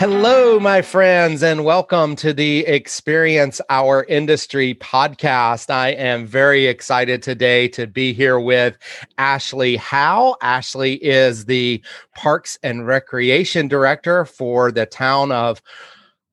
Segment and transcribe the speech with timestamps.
[0.00, 5.68] Hello, my friends, and welcome to the Experience Our Industry podcast.
[5.68, 8.78] I am very excited today to be here with
[9.18, 10.36] Ashley Howe.
[10.40, 11.84] Ashley is the
[12.16, 15.60] Parks and Recreation Director for the town of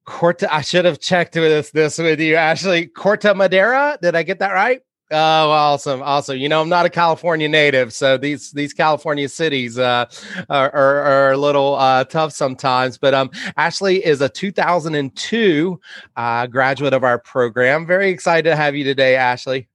[0.08, 0.48] Corta.
[0.50, 2.86] I should have checked this this with you, Ashley.
[2.86, 4.00] Corte Madera.
[4.02, 4.80] Did I get that right?
[5.10, 5.16] Oh,
[5.52, 6.38] awesome, awesome!
[6.38, 10.06] You know, I'm not a California native, so these these California cities uh,
[10.50, 12.98] are, are, are a little uh, tough sometimes.
[12.98, 15.80] But um, Ashley is a 2002
[16.18, 17.88] uh, graduate of our program.
[17.88, 19.70] Very excited to have you today, Ashley.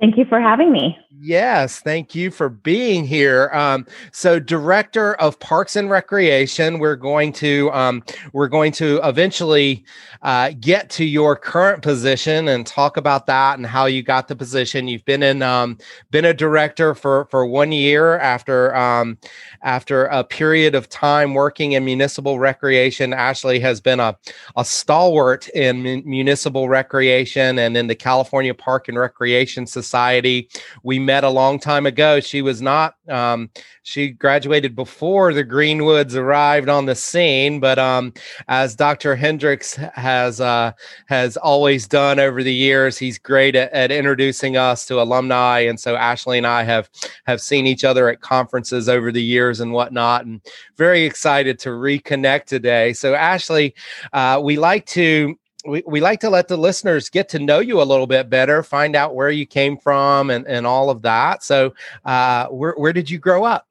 [0.00, 0.96] Thank you for having me.
[1.20, 3.50] Yes, thank you for being here.
[3.52, 9.84] Um, so, director of Parks and Recreation, we're going to um, we're going to eventually
[10.22, 14.36] uh, get to your current position and talk about that and how you got the
[14.36, 14.86] position.
[14.86, 15.78] You've been in um,
[16.12, 19.18] been a director for for one year after um,
[19.62, 23.12] after a period of time working in municipal recreation.
[23.12, 24.16] Ashley has been a
[24.56, 30.50] a stalwart in municipal recreation and in the California Park and Recreation Society.
[30.82, 32.20] We met a long time ago.
[32.20, 33.48] She was not, um,
[33.84, 38.12] she graduated before the Greenwoods arrived on the scene, but um,
[38.48, 39.16] as Dr.
[39.16, 40.72] Hendricks has uh,
[41.06, 45.60] has always done over the years, he's great at, at introducing us to alumni.
[45.60, 46.90] And so Ashley and I have
[47.24, 50.42] have seen each other at conferences over the years and whatnot, and
[50.76, 52.92] very excited to reconnect today.
[52.92, 53.74] So Ashley,
[54.12, 55.34] uh, we like to
[55.68, 58.62] we, we like to let the listeners get to know you a little bit better,
[58.62, 61.42] find out where you came from and, and all of that.
[61.42, 61.74] So,
[62.04, 63.66] uh, where, where did you grow up?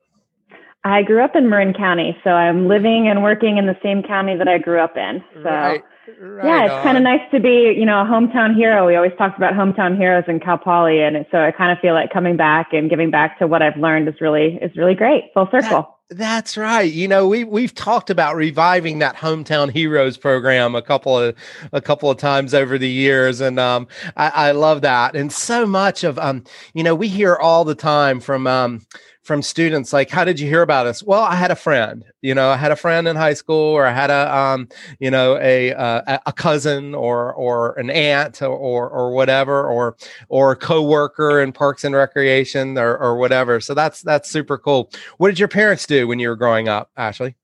[0.83, 2.17] I grew up in Marin County.
[2.23, 5.23] So, I'm living and working in the same county that I grew up in.
[5.35, 5.83] So, right.
[6.19, 8.88] Right yeah, it's kind of nice to be, you know, a hometown hero.
[8.88, 11.94] We always talked about hometown heroes in Cal Poly, and so I kind of feel
[11.94, 15.26] like coming back and giving back to what I've learned is really is really great.
[15.33, 15.70] Full circle.
[15.70, 16.89] That- that's right.
[16.89, 21.36] You know, we we've talked about reviving that hometown heroes program a couple of
[21.73, 25.17] a couple of times over the years, and um, I, I love that.
[25.17, 28.86] And so much of um, you know, we hear all the time from um,
[29.27, 32.33] from students like how did you hear about us well i had a friend you
[32.33, 35.38] know i had a friend in high school or i had a um, you know
[35.42, 39.98] a uh, a cousin or or an aunt or or, whatever or
[40.30, 44.89] or a coworker in parks and recreation or, or whatever so that's that's super cool
[45.17, 47.36] what did your parents do when you were growing up ashley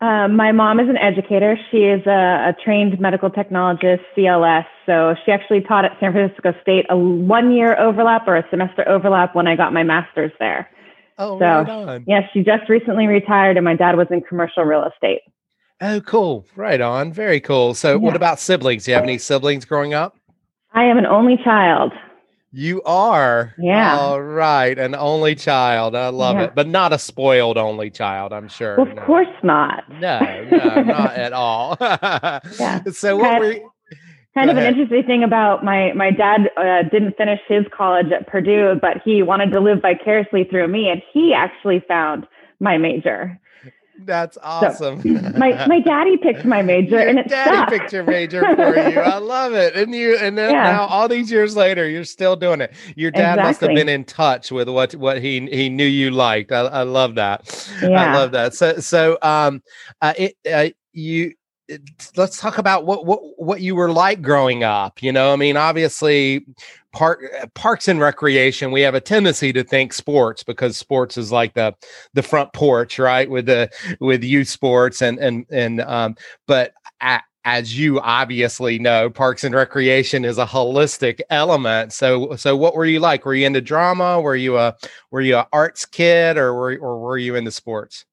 [0.00, 1.58] um, my mom is an educator.
[1.72, 4.64] She is a, a, trained medical technologist, CLS.
[4.86, 8.88] So she actually taught at San Francisco State a one year overlap or a semester
[8.88, 10.70] overlap when I got my master's there.
[11.18, 12.04] Oh, so, right on.
[12.06, 15.22] Yeah, she just recently retired, and my dad was in commercial real estate.
[15.80, 16.46] Oh, cool.
[16.56, 17.12] Right on.
[17.12, 17.74] Very cool.
[17.74, 17.96] So, yeah.
[17.96, 18.84] what about siblings?
[18.84, 20.16] Do you have any siblings growing up?
[20.72, 21.92] I am an only child.
[22.50, 23.54] You are.
[23.58, 23.98] Yeah.
[23.98, 24.78] All right.
[24.78, 25.94] An only child.
[25.94, 26.44] I love yeah.
[26.44, 26.54] it.
[26.54, 28.76] But not a spoiled only child, I'm sure.
[28.78, 29.04] Well, of no.
[29.04, 29.84] course not.
[30.00, 30.18] No,
[30.50, 31.76] no, not at all.
[31.80, 32.80] yeah.
[32.92, 33.60] So what were
[34.38, 38.26] kind of an interesting thing about my my dad uh, didn't finish his college at
[38.26, 42.26] Purdue, but he wanted to live vicariously through me, and he actually found
[42.60, 43.40] my major.
[44.04, 45.02] That's awesome.
[45.02, 47.70] So, my my daddy picked my major, and it daddy sucked.
[47.70, 49.00] picked your major for you.
[49.00, 49.74] I love it.
[49.74, 50.62] And you and then yeah.
[50.62, 52.72] now all these years later, you're still doing it.
[52.94, 53.42] Your dad exactly.
[53.42, 56.52] must have been in touch with what what he he knew you liked.
[56.52, 57.70] I, I love that.
[57.82, 58.12] Yeah.
[58.12, 58.54] I love that.
[58.54, 59.62] So so um,
[60.00, 61.34] uh, it uh, you
[62.16, 65.02] let's talk about what what what you were like growing up.
[65.02, 66.46] You know, I mean, obviously,
[66.92, 67.22] park
[67.54, 68.72] parks and recreation.
[68.72, 71.74] We have a tendency to think sports because sports is like the
[72.14, 73.28] the front porch, right?
[73.28, 73.70] With the
[74.00, 76.72] with youth sports and and and um, but.
[77.00, 81.94] At, as you obviously know, parks and recreation is a holistic element.
[81.94, 83.24] So, so what were you like?
[83.24, 84.20] Were you into drama?
[84.20, 84.76] Were you a
[85.10, 88.04] were you a arts kid, or were or were you into sports?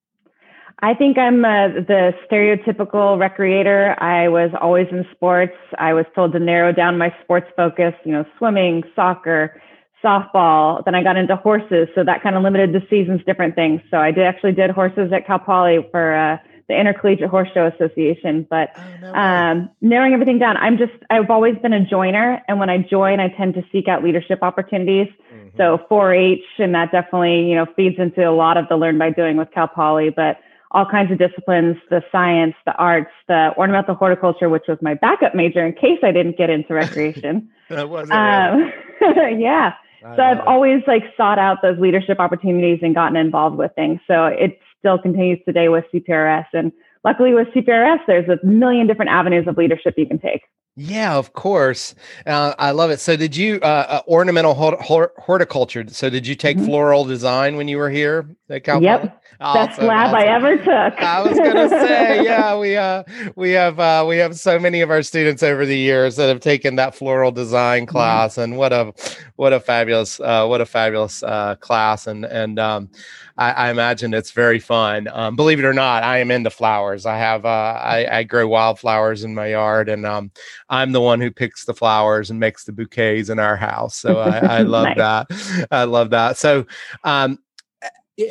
[0.80, 4.00] I think I'm uh, the stereotypical recreator.
[4.02, 5.56] I was always in sports.
[5.78, 9.62] I was told to narrow down my sports focus, you know, swimming, soccer,
[10.04, 10.84] softball.
[10.84, 13.82] Then I got into horses, so that kind of limited the seasons, different things.
[13.90, 16.38] So I did actually did horses at Cal Poly for uh,
[16.68, 18.46] the Intercollegiate Horse Show Association.
[18.50, 22.60] But oh, no um, narrowing everything down, I'm just I've always been a joiner, and
[22.60, 25.08] when I join, I tend to seek out leadership opportunities.
[25.34, 25.58] Mm-hmm.
[25.58, 29.10] So 4-H, and that definitely you know feeds into a lot of the learn by
[29.12, 30.38] doing with Cal Poly, but
[30.72, 35.36] all kinds of disciplines, the science, the arts, the ornamental horticulture, which was my backup
[35.36, 37.50] major in case I didn't get into recreation.
[37.70, 38.72] that wasn't um,
[39.40, 39.74] yeah.
[40.06, 40.48] I so I've it.
[40.48, 44.00] always like sought out those leadership opportunities and gotten involved with things.
[44.08, 46.46] So it still continues today with CPRS.
[46.54, 46.72] And
[47.04, 50.42] luckily with CPRS, there's a million different avenues of leadership you can take.
[50.78, 51.96] Yeah, of course.
[52.26, 53.00] Uh, I love it.
[53.00, 55.86] So, did you uh, uh, ornamental horticulture?
[55.88, 56.66] So, did you take mm-hmm.
[56.66, 58.84] floral design when you were here at Cal?
[58.84, 59.22] Yep.
[59.40, 60.16] Awesome, Best lab awesome.
[60.16, 61.02] I ever took.
[61.02, 63.04] I was gonna say, yeah, we uh
[63.36, 66.40] we have uh we have so many of our students over the years that have
[66.40, 67.92] taken that floral design mm-hmm.
[67.92, 68.44] class, mm-hmm.
[68.44, 68.94] and what a
[69.36, 72.90] what a fabulous uh what a fabulous uh class, and and um
[73.38, 75.08] I, I imagine it's very fun.
[75.12, 77.06] Um, believe it or not, I am into flowers.
[77.06, 80.32] I have uh, I, I grow wildflowers in my yard, and um,
[80.70, 83.98] I'm the one who picks the flowers and makes the bouquets in our house.
[83.98, 84.98] So I, I love nice.
[84.98, 85.68] that.
[85.72, 86.38] I love that.
[86.38, 86.66] So
[87.04, 87.40] um,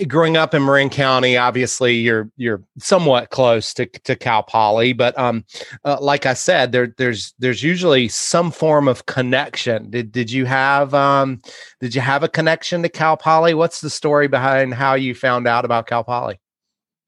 [0.07, 5.17] growing up in Marin County, obviously you're you're somewhat close to, to Cal Poly, but
[5.19, 5.45] um,
[5.85, 9.91] uh, like I said, there there's there's usually some form of connection.
[9.91, 11.43] Did did you have um,
[11.81, 13.55] did you have a connection to Cal Poly?
[13.55, 16.41] What's the story behind how you found out about Cal Poly?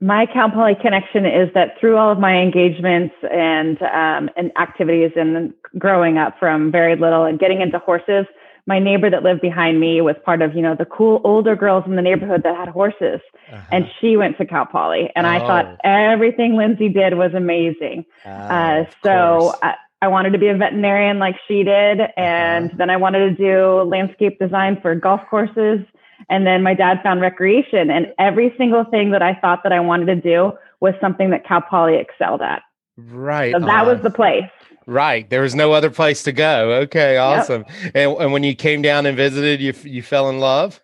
[0.00, 5.12] My Cal Poly connection is that through all of my engagements and um, and activities
[5.16, 8.26] and growing up from very little and getting into horses
[8.66, 11.84] my neighbor that lived behind me was part of, you know, the cool older girls
[11.86, 13.20] in the neighborhood that had horses.
[13.52, 13.62] Uh-huh.
[13.70, 15.10] And she went to Cal Poly.
[15.14, 15.30] And oh.
[15.30, 15.76] I thought oh.
[15.84, 18.04] everything Lindsay did was amazing.
[18.24, 22.00] Uh, uh, so I, I, wanted to be a veterinarian like she did.
[22.00, 22.12] Uh-huh.
[22.16, 22.76] And uh-huh.
[22.76, 25.80] then I wanted to do landscape design for golf courses.
[26.28, 27.90] And then my dad found recreation.
[27.90, 31.46] And every single thing that I thought that I wanted to do was something that
[31.46, 32.62] Cal Poly excelled at.
[32.96, 33.52] Right.
[33.52, 34.50] So that was the place.
[34.86, 35.28] Right.
[35.28, 36.72] There was no other place to go.
[36.82, 37.64] Okay, awesome.
[37.82, 37.92] Yep.
[37.94, 40.80] And, and when you came down and visited, you you fell in love?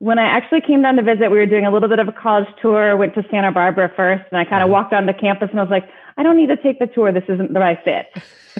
[0.00, 2.12] When I actually came down to visit, we were doing a little bit of a
[2.12, 4.82] college tour, went to Santa Barbara first, and I kind of uh-huh.
[4.82, 7.12] walked onto campus and I was like, I don't need to take the tour.
[7.12, 8.06] This isn't the right fit.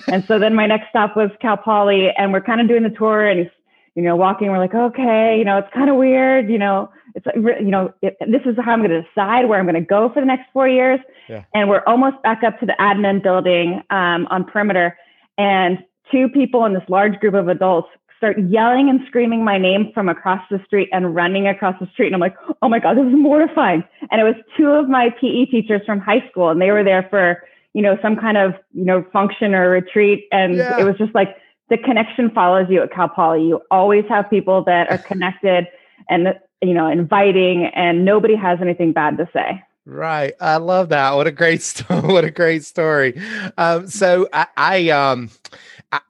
[0.09, 2.91] and so then my next stop was Cal Poly, and we're kind of doing the
[2.91, 3.51] tour and
[3.99, 7.27] you know, walking, we're like, okay, you know, it's kind of weird, you know, it's
[7.27, 9.81] like, you know it, this is how i'm going to decide where i'm going to
[9.81, 11.01] go for the next four years.
[11.29, 11.45] Yeah.
[11.55, 14.97] and we're almost back up to the admin building um, on perimeter.
[15.37, 15.79] And
[16.11, 20.09] two people in this large group of adults start yelling and screaming my name from
[20.09, 22.07] across the street and running across the street.
[22.07, 23.85] And i'm like oh my god this is mortifying.
[24.11, 27.07] And it was two of my pe teachers from high school and they were there
[27.11, 27.43] for
[27.75, 30.27] you know some kind of you know function or retreat.
[30.33, 30.81] And yeah.
[30.81, 31.37] it was just like
[31.71, 33.47] the connection follows you at cal poly.
[33.47, 35.67] You always have people that are connected.
[36.09, 39.63] And you know, inviting and nobody has anything bad to say.
[39.89, 40.35] Right.
[40.39, 41.13] I love that.
[41.13, 42.01] What a great story.
[42.01, 43.19] what a great story.
[43.57, 45.31] Um, so I, I um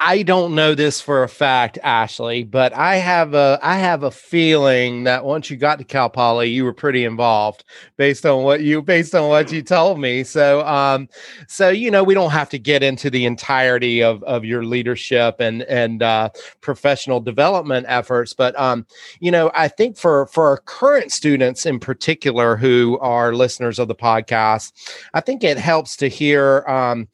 [0.00, 4.10] I don't know this for a fact, Ashley, but I have a I have a
[4.10, 7.62] feeling that once you got to Cal Poly, you were pretty involved
[7.96, 10.24] based on what you based on what you told me.
[10.24, 11.08] So um
[11.46, 15.36] so you know we don't have to get into the entirety of of your leadership
[15.38, 16.30] and and uh,
[16.60, 18.84] professional development efforts, but um
[19.20, 23.88] you know I think for for our current students in particular who are listeners of
[23.88, 24.72] the podcast,
[25.12, 27.08] I think it helps to hear um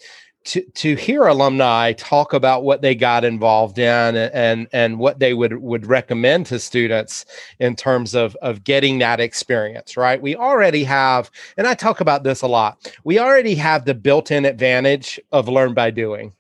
[0.45, 5.33] to to hear alumni talk about what they got involved in and and what they
[5.33, 7.25] would would recommend to students
[7.59, 10.21] in terms of of getting that experience right?
[10.21, 14.45] We already have and i talk about this a lot we already have the built-in
[14.45, 16.33] advantage of learn by doing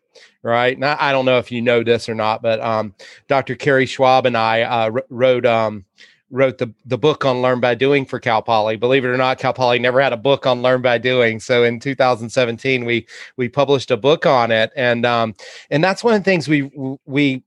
[0.42, 0.78] right?
[0.78, 2.94] Now i don't know if you know this or not but um,
[3.28, 5.84] dr kerry schwab and i uh, wrote um,
[6.30, 8.76] wrote the, the book on learn by doing for Cal Poly.
[8.76, 11.40] Believe it or not, Cal Poly never had a book on learn by doing.
[11.40, 13.06] So in 2017, we
[13.36, 15.34] we published a book on it, and um,
[15.70, 16.70] and that's one of the things we
[17.06, 17.44] we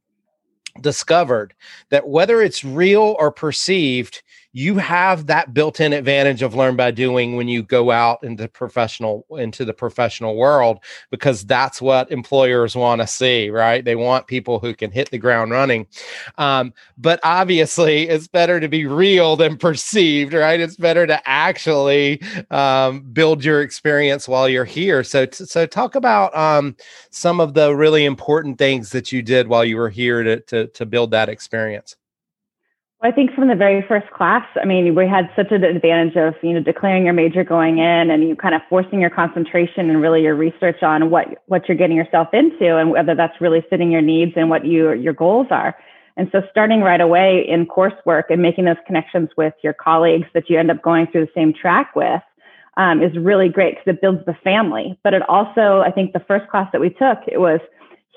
[0.82, 1.54] discovered
[1.90, 4.22] that whether it's real or perceived,
[4.58, 9.24] you have that built-in advantage of learn by doing when you go out into professional
[9.38, 10.80] into the professional world
[11.12, 13.86] because that's what employers want to see right?
[13.86, 15.86] They want people who can hit the ground running.
[16.40, 20.60] Um, but obviously it's better to be real than perceived right?
[20.60, 25.04] It's better to actually um, build your experience while you're here.
[25.04, 26.76] So so talk about um,
[27.12, 30.66] some of the really important things that you did while you were here to to,
[30.66, 31.96] to build that experience
[33.04, 36.34] I think from the very first class, I mean, we had such an advantage of,
[36.42, 40.02] you know, declaring your major going in and you kind of forcing your concentration and
[40.02, 43.92] really your research on what, what you're getting yourself into and whether that's really fitting
[43.92, 45.76] your needs and what you, your goals are.
[46.18, 50.50] And so starting right away in coursework and making those connections with your colleagues that
[50.50, 52.24] you end up going through the same track with
[52.78, 55.00] um, is really great because it builds the family.
[55.04, 57.60] But it also, I think the first class that we took, it was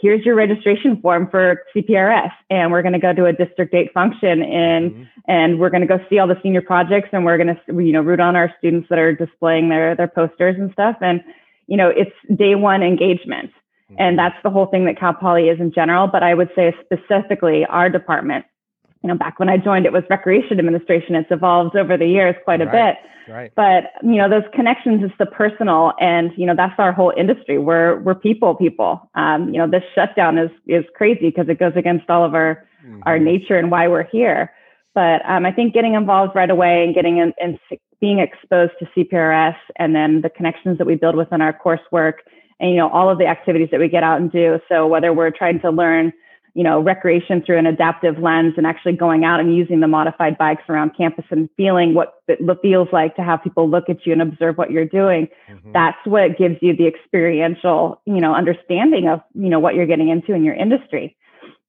[0.01, 3.93] here's your registration form for CPRS, and we're going to go to a district eight
[3.93, 5.03] function, and mm-hmm.
[5.29, 7.93] and we're going to go see all the senior projects, and we're going to you
[7.93, 11.23] know root on our students that are displaying their their posters and stuff, and
[11.67, 13.51] you know it's day one engagement,
[13.91, 13.97] mm-hmm.
[13.99, 16.07] and that's the whole thing that Cal Poly is in general.
[16.07, 18.47] But I would say specifically our department
[19.03, 21.15] you know, back when I joined, it was recreation administration.
[21.15, 22.97] It's evolved over the years quite a Right.
[22.97, 23.11] bit.
[23.33, 23.53] Right.
[23.55, 27.59] But you know, those connections is the personal, and you know, that's our whole industry.
[27.59, 29.09] We're we're people, people.
[29.15, 32.67] Um, you know, this shutdown is is crazy because it goes against all of our
[33.07, 33.23] our Mhm.
[33.23, 34.53] nature and why we're here.
[34.95, 37.59] But um, I think getting involved right away and getting in, and
[38.01, 42.15] being exposed to CPRS and then the connections that we build within our coursework
[42.59, 44.59] and you know all of the activities that we get out and do.
[44.69, 46.13] So whether we're trying to learn
[46.55, 50.37] you know recreation through an adaptive lens and actually going out and using the modified
[50.39, 54.13] bikes around campus and feeling what it feels like to have people look at you
[54.13, 55.73] and observe what you're doing Mhm.
[55.73, 60.09] that's what gives you the experiential you know understanding of you know what you're getting
[60.09, 61.17] into in your industry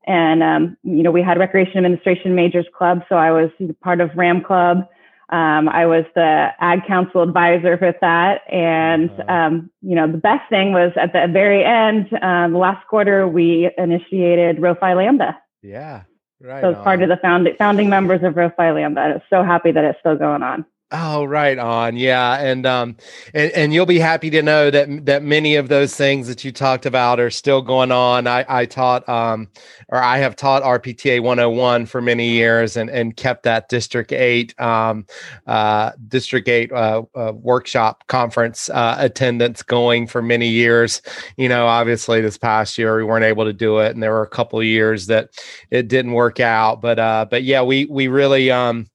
[0.08, 3.50] and um, you know we had recreation administration majors club so i was
[3.82, 4.88] part of ram club
[5.32, 9.34] um, i was the ag council advisor with that and Uh-huh.
[9.34, 13.70] um, you know the best thing was at the very end um, last quarter we
[13.78, 16.04] initiated Rho Phi Lambda Yeah.
[16.42, 16.62] Right.
[16.62, 19.72] so as part of the founding founding members of Rho Phi Lambda i'm so happy
[19.72, 21.96] that it's still going on Oh, right on.
[21.96, 22.34] Yeah.
[22.38, 22.98] And um
[23.34, 26.52] and, and you'll be happy to know that that many of those things that you
[26.52, 28.28] talked about are still going on.
[28.28, 29.48] I, I taught um
[29.88, 34.60] or I have taught RPTA 101 for many years and and kept that district eight
[34.60, 35.06] um
[35.48, 41.02] uh district eight uh, uh workshop conference uh attendance going for many years.
[41.38, 44.24] You know, obviously this past year we weren't able to do it and there were
[44.24, 45.30] a couple years that
[45.70, 46.82] it didn't work out.
[46.82, 48.88] But uh but yeah, we we really um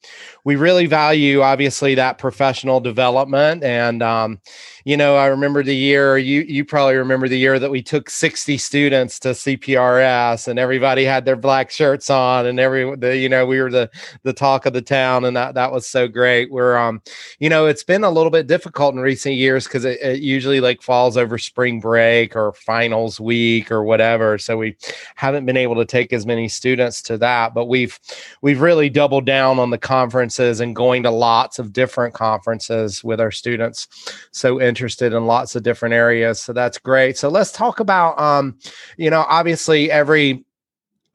[0.44, 4.40] we really value obviously that professional development and um,
[4.86, 8.08] you know i remember the year you you probably remember the year that we took
[8.08, 13.28] 60 students to cprs and everybody had their black shirts on and every the, you
[13.28, 13.90] know we were the
[14.22, 16.50] the talk of the town and that that was so great.
[16.50, 17.02] We're um
[17.38, 20.60] you know it's been a little bit difficult in recent years because it, it usually
[20.60, 24.38] like falls over spring break or finals week or whatever.
[24.38, 24.76] So we
[25.16, 27.98] haven't been able to take as many students to that but we've
[28.42, 33.20] we've really doubled down on the conferences and going to lots of different conferences with
[33.20, 33.88] our students.
[34.30, 37.16] So interested in lots of different areas so that's great.
[37.16, 38.58] So let's talk about um
[38.96, 40.44] you know obviously every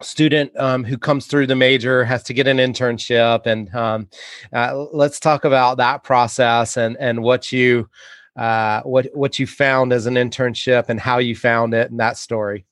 [0.01, 4.09] student um, who comes through the major has to get an internship and um,
[4.51, 7.87] uh, let's talk about that process and and what you
[8.35, 12.17] uh, what what you found as an internship and how you found it and that
[12.17, 12.65] story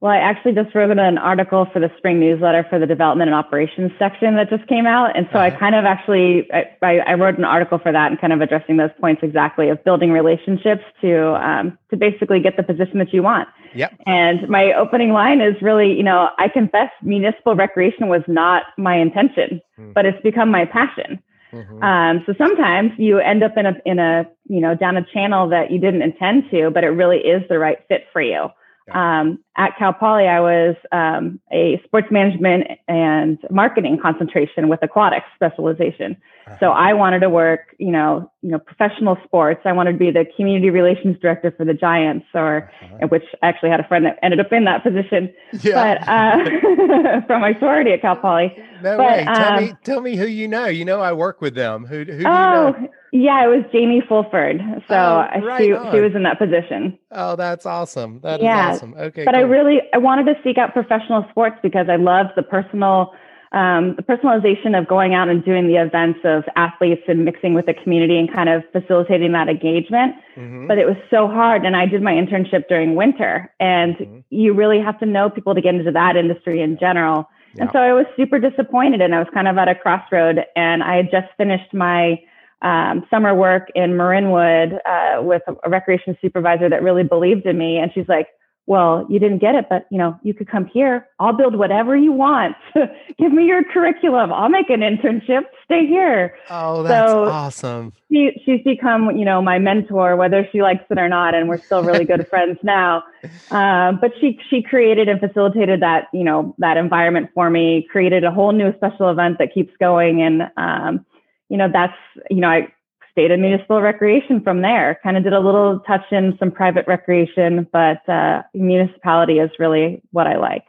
[0.00, 3.34] Well, I actually just wrote an article for the spring newsletter for the development and
[3.34, 5.14] operations section that just came out.
[5.14, 5.58] And so I Uh-huh.
[5.58, 8.78] kind of actually, I, I I wrote an article for that and kind of addressing
[8.78, 13.22] those points exactly of building relationships to, um, to basically get the position that you
[13.22, 13.46] want.
[13.74, 13.92] Yep.
[14.06, 18.96] And my opening line is really, you know, I confess municipal recreation was not my
[18.96, 19.92] intention, Hmm.
[19.92, 21.22] but it's become my passion.
[21.52, 21.82] Mhm.
[21.84, 25.48] Um, so sometimes you end up in a in a you know down a channel
[25.48, 28.48] that you didn't intend to, but it really is the right fit for you.
[28.94, 35.26] Um, at Cal Poly, I was um, a sports management and marketing concentration with aquatics
[35.34, 36.16] specialization.
[36.58, 39.60] So I wanted to work, you know, you know, professional sports.
[39.64, 43.06] I wanted to be the community relations director for the Giants, or Uh-huh.
[43.06, 45.32] which I actually had a friend that ended up in that position.
[45.62, 45.74] yeah.
[46.00, 50.00] But uh, from my sorority at Cal Poly, no but, way tell me um, tell
[50.00, 52.74] me who you know you know i work with them who, who do you Oh,
[52.78, 54.60] know yeah, it was Jamie Fulford.
[54.88, 56.98] So Oh, uh, right she she was in that position.
[57.12, 60.58] oh that's awesome That is Yeah, awesome okay But I really I wanted to seek
[60.58, 63.12] out professional sports because I love the personal
[63.52, 67.66] um, the personalization of going out and doing the events of athletes and mixing with
[67.66, 70.14] the community and kind of facilitating that engagement.
[70.38, 70.68] Mhm.
[70.68, 74.22] But it was so hard, and I did my internship during winter, and Mhm.
[74.30, 77.28] you really have to know people to get into that industry in general.
[77.58, 80.84] And so I was super disappointed and I was kind of at a crossroad and
[80.84, 82.20] I had just finished my
[82.62, 87.78] um, summer work in Marinwood uh, with a, recreation supervisor that really believed in me.
[87.78, 88.28] And she's like,
[88.66, 91.08] well, you didn't get it, but you know, you could come here.
[91.18, 92.54] I'll build whatever you want.
[93.18, 94.32] Give me your curriculum.
[94.32, 95.42] I'll make an internship.
[95.64, 96.36] Stay here.
[96.50, 100.98] oh that's so- awesome She, she's become, you know, my mentor, whether she likes it
[100.98, 103.02] or not, and we're still really good friends now.
[103.50, 107.88] Um, but she she created and facilitated that, you know, that environment for me.
[107.90, 111.04] Created a whole new special event that keeps going, and um,
[111.50, 111.92] you know, that's
[112.30, 112.72] you know, I
[113.12, 114.98] stayed in municipal recreation from there.
[115.02, 120.00] Kind of did a little touch in some private recreation, but uh, municipality is really
[120.12, 120.64] what I like.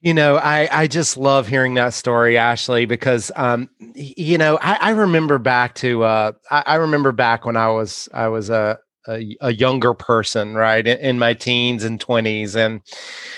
[0.00, 4.78] You know, I I just love hearing that story, Ashley, because um, you know, I,
[4.80, 8.78] I remember back to uh, I, I remember back when I was I was a
[9.08, 12.80] a, a younger person, right, in, in my teens and twenties, and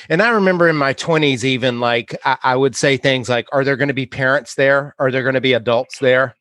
[0.09, 3.65] and I remember in my twenties, even like I, I would say things like, "Are
[3.65, 4.95] there going to be parents there?
[4.99, 6.37] Are there going to be adults there?"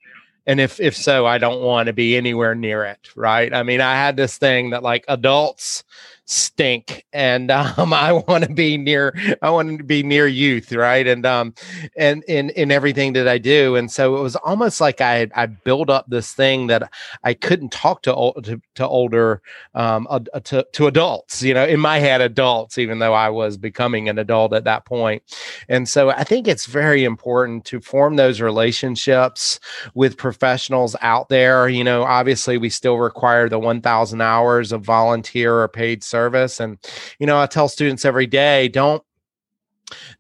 [0.48, 3.54] And if if so, I don't want to be anywhere near it, right?
[3.54, 5.84] I mean, I had this thing that like adults
[6.26, 11.06] stink and um, I want to be near I want to be near youth right?
[11.06, 11.54] And um
[11.96, 15.46] and in in everything that I do and so it was almost like I I
[15.46, 16.92] built up this thing that
[17.24, 19.42] I couldn't talk to to, to older
[19.76, 23.58] um uh, to, to adults you know in my head adults even though I was
[23.58, 25.22] becoming an adult at that point.
[25.70, 29.60] And so I think it's very important to form those relationships
[29.94, 31.70] with professionals out there.
[31.70, 36.15] You know obviously we still require the 1000 hours of volunteer or paid service
[36.60, 36.78] and
[37.20, 39.04] you know i tell students every day don't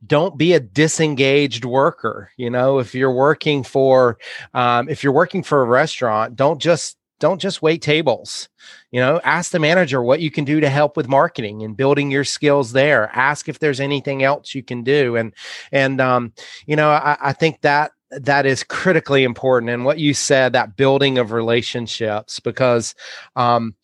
[0.06, 2.32] don't be a disengaged worker.
[2.38, 4.18] You know if you're working for
[4.54, 8.50] um, if you're working for a restaurant don't just don't just wait tables.
[8.92, 12.12] You know ask the manager what you can do to help with marketing and building
[12.12, 13.10] your skills there.
[13.14, 15.16] Ask if there's anything else you can do.
[15.16, 15.34] And
[15.72, 16.34] and um,
[16.66, 19.72] you know I, I think that that is critically important.
[19.72, 22.96] And what you said that building of relationships because
[23.36, 23.76] um,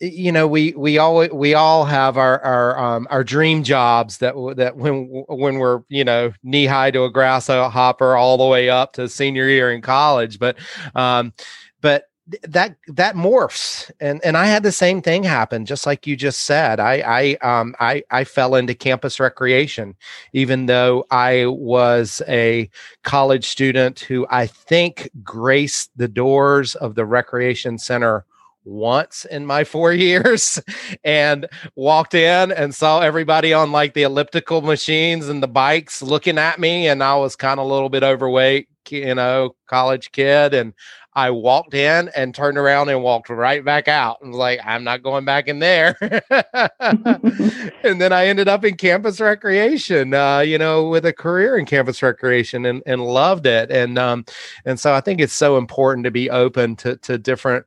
[0.00, 4.34] you know we we all we all have our our um, our dream jobs that
[4.56, 8.92] that when when we're you know knee high to a grasshopper all the way up
[8.94, 10.38] to senior year in college.
[10.38, 10.56] But
[10.94, 11.32] um
[11.80, 12.04] but
[12.42, 13.90] that that morphs.
[14.00, 16.78] And and I had the same thing happen just like you just said.
[16.78, 19.96] I I um I I fell into campus recreation
[20.32, 22.68] even though I was a
[23.02, 28.24] college student who I think graced the doors of the recreation center
[28.64, 30.60] once in my four years
[31.04, 31.46] and
[31.76, 36.60] walked in and saw everybody on like the elliptical machines and the bikes looking at
[36.60, 40.72] me and I was kind of a little bit overweight you know college kid and
[41.18, 44.84] I walked in and turned around and walked right back out and was like, I'm
[44.84, 45.96] not going back in there.
[46.30, 51.66] and then I ended up in campus recreation, uh, you know, with a career in
[51.66, 53.68] campus recreation and, and loved it.
[53.68, 54.26] And um,
[54.64, 57.66] and so I think it's so important to be open to to different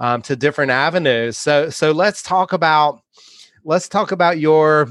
[0.00, 1.38] um, to different avenues.
[1.38, 3.00] So so let's talk about
[3.62, 4.88] let's talk about your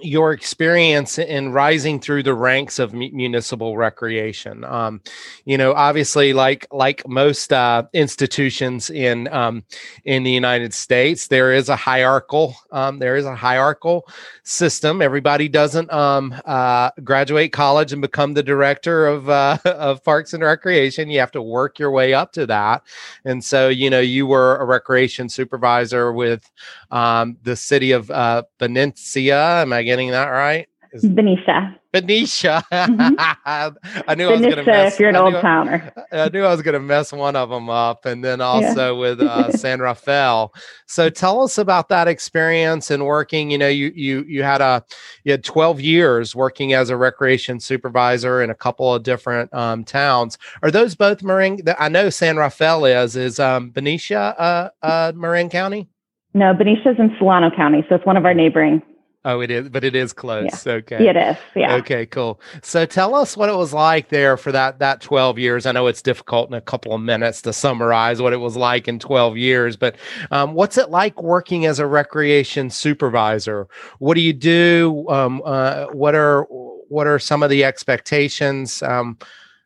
[0.00, 4.64] your experience in rising through the ranks of municipal recreation.
[4.64, 5.00] Um,
[5.44, 9.64] you know obviously like like most uh, institutions in um,
[10.04, 14.06] in the united states there is a hierarchical um, there is a hierarchical
[14.44, 15.00] system.
[15.00, 20.42] Everybody doesn't um, uh, graduate college and become the director of uh, of parks and
[20.42, 21.08] recreation.
[21.08, 22.82] You have to work your way up to that.
[23.24, 26.50] And so you know you were a recreation supervisor with
[26.90, 29.62] um, the city of uh, Benicia.
[29.62, 30.68] Am I getting that right?
[30.94, 31.76] Is Benicia.
[31.92, 32.62] Benicia.
[32.70, 33.14] Mm-hmm.
[34.08, 34.92] I knew Benicia, I was going to mess.
[34.94, 37.68] If you're an old towner, I knew I was going to mess one of them
[37.68, 39.00] up, and then also yeah.
[39.00, 40.54] with uh, San Rafael.
[40.86, 43.50] So tell us about that experience and working.
[43.50, 44.84] You know, you you you had a
[45.24, 49.82] you had 12 years working as a recreation supervisor in a couple of different um,
[49.82, 50.38] towns.
[50.62, 51.60] Are those both Marin?
[51.76, 55.88] I know San Rafael is is um, Benicia, uh, uh, Marin County.
[56.34, 58.80] No, Benicia's in Solano County, so it's one of our neighboring.
[59.26, 60.66] Oh, it is, but it is close.
[60.66, 60.72] Yeah.
[60.74, 61.08] Okay.
[61.08, 61.36] It is.
[61.56, 61.76] Yeah.
[61.76, 62.38] Okay, cool.
[62.62, 65.64] So tell us what it was like there for that that 12 years.
[65.64, 68.86] I know it's difficult in a couple of minutes to summarize what it was like
[68.86, 69.96] in 12 years, but
[70.30, 73.66] um, what's it like working as a recreation supervisor?
[73.98, 75.06] What do you do?
[75.08, 76.42] Um, uh, what are
[76.88, 78.82] what are some of the expectations?
[78.82, 79.18] Um,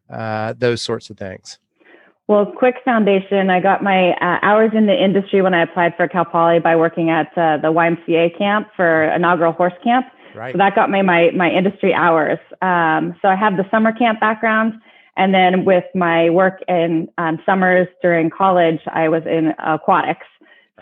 [0.09, 1.59] uh, those sorts of things.
[2.29, 3.49] Well, quick foundation.
[3.49, 6.77] I got my uh, hours in the industry when I applied for Cal Poly by
[6.77, 10.07] working at uh, the YMCA camp for inaugural horse camp.
[10.35, 10.53] Right.
[10.53, 12.39] So that got me my my industry hours.
[12.61, 14.75] Um, so I have the summer camp background,
[15.17, 20.27] and then with my work in um, summers during college, I was in aquatics.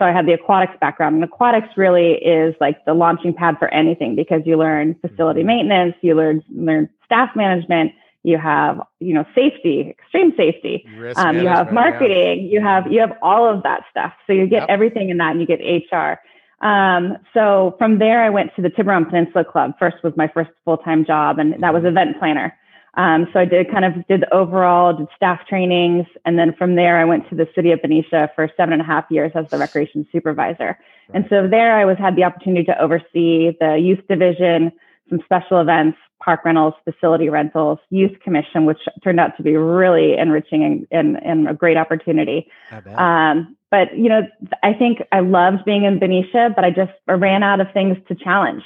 [0.01, 3.73] So I had the aquatics background, and aquatics really is like the launching pad for
[3.73, 5.47] anything because you learn facility mm-hmm.
[5.47, 7.93] maintenance, you learn learn staff management
[8.27, 10.85] you have you know safety extreme safety
[11.15, 12.53] um, you have marketing yeah.
[12.53, 14.69] you have you have all of that stuff so you get yep.
[14.69, 15.61] everything in that and you get
[15.93, 16.19] hr
[16.67, 20.51] um, so from there i went to the tiburon peninsula club first was my first
[20.65, 21.97] full-time job and that was mm-hmm.
[21.97, 22.53] event planner
[22.95, 26.75] um, so i did kind of did the overall did staff trainings and then from
[26.75, 29.49] there i went to the city of benicia for seven and a half years as
[29.51, 30.79] the recreation supervisor right.
[31.15, 34.73] and so there i was had the opportunity to oversee the youth division
[35.09, 40.17] some special events park rentals, facility rentals, youth commission, which turned out to be really
[40.17, 42.49] enriching and, and, and a great opportunity.
[42.97, 44.23] Um, but you know,
[44.63, 48.15] I think I loved being in Benicia, but I just ran out of things to
[48.15, 48.63] challenge.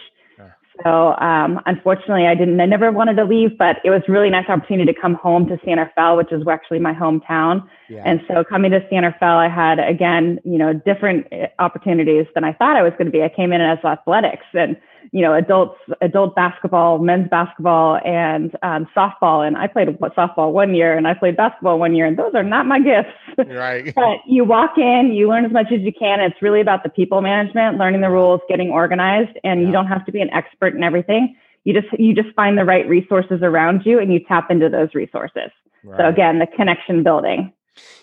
[0.85, 2.61] So um, unfortunately, I didn't.
[2.61, 5.59] I never wanted to leave, but it was really nice opportunity to come home to
[5.65, 7.67] San Rafael, which is actually my hometown.
[7.89, 8.03] Yeah.
[8.07, 12.45] And so coming to San Rafael, I had again, you know, different eh, opportunities than
[12.45, 13.23] I thought I was going to be.
[13.23, 14.77] I came in as athletics, and
[15.13, 19.47] you know, adults, adult basketball, men's basketball, and um, softball.
[19.47, 22.45] And I played softball one year, and I played basketball one year, and those are
[22.45, 23.11] not my gifts.
[23.37, 23.93] Right.
[23.95, 26.21] but you walk in, you learn as much as you can.
[26.21, 29.67] It's really about the people management, learning the rules, getting organized, and yeah.
[29.67, 31.37] you don't have to be an expert in everything.
[31.65, 34.95] You just you just find the right resources around you, and you tap into those
[34.95, 35.51] resources.
[35.83, 35.99] Right.
[35.99, 37.53] So again, the connection building.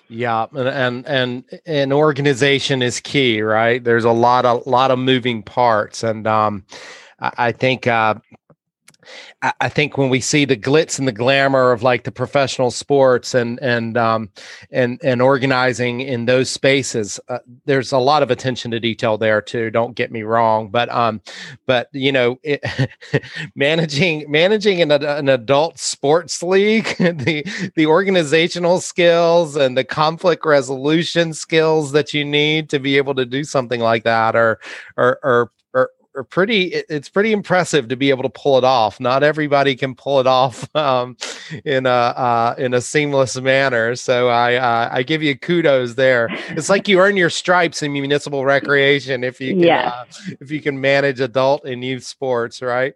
[0.10, 3.84] Yeah, and, and and an organization is key, right?
[3.84, 6.66] There's a lot of lot of moving parts, and um,
[7.20, 8.16] I, I think uh,
[9.62, 13.34] I think when we see the glitz and the glamour of like the professional sports
[13.34, 14.30] and and um,
[14.72, 19.42] and and organizing in those spaces, uh, there's a lot of attention to detail there
[19.42, 19.70] too.
[19.70, 21.22] Don't get me wrong, but um,
[21.66, 22.64] but you know, it,
[23.56, 31.34] managing managing an, an adult sports league, the the organizational skills and the conflict resolution
[31.34, 34.60] skills that you need to be able to do something like that are
[34.98, 35.52] are are
[36.18, 39.00] are pretty it's pretty impressive to be able to pull it off.
[39.00, 41.16] Not everybody can pull it off um,
[41.64, 43.96] in a uh, in a seamless manner.
[43.96, 46.28] So i uh, i give you kudos there.
[46.50, 49.90] It's like you earn your stripes in municipal recreation if you can yeah.
[49.90, 50.06] uh,
[50.42, 52.94] if you can manage adult and youth sports right?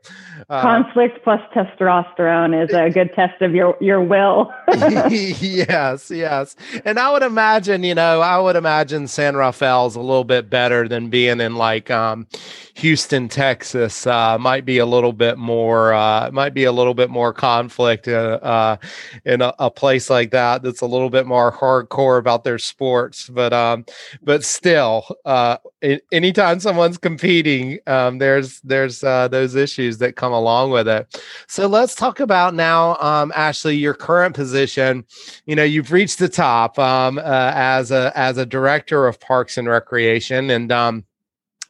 [0.49, 4.51] Uh, conflict plus testosterone is a good test of your your will
[5.09, 6.55] yes yes
[6.85, 10.87] and i would imagine you know i would imagine san rafael's a little bit better
[10.87, 12.27] than being in like um
[12.75, 17.09] Houston, Texas, uh, might be a little bit more, uh, might be a little bit
[17.09, 18.77] more conflict uh, uh,
[19.25, 20.63] in a, a, place like that.
[20.63, 23.85] That's a little bit more hardcore about their sports, but um,
[24.23, 25.05] but still,
[25.83, 31.21] uh, anytime someone's competing, um, there's there's uh, those issues that come along with it.
[31.47, 35.05] So let's talk about now, um, Ashley, your current position.
[35.45, 39.67] You know, you've reached the top um, as a as a director of Parks and
[39.67, 41.05] Recreation, and um,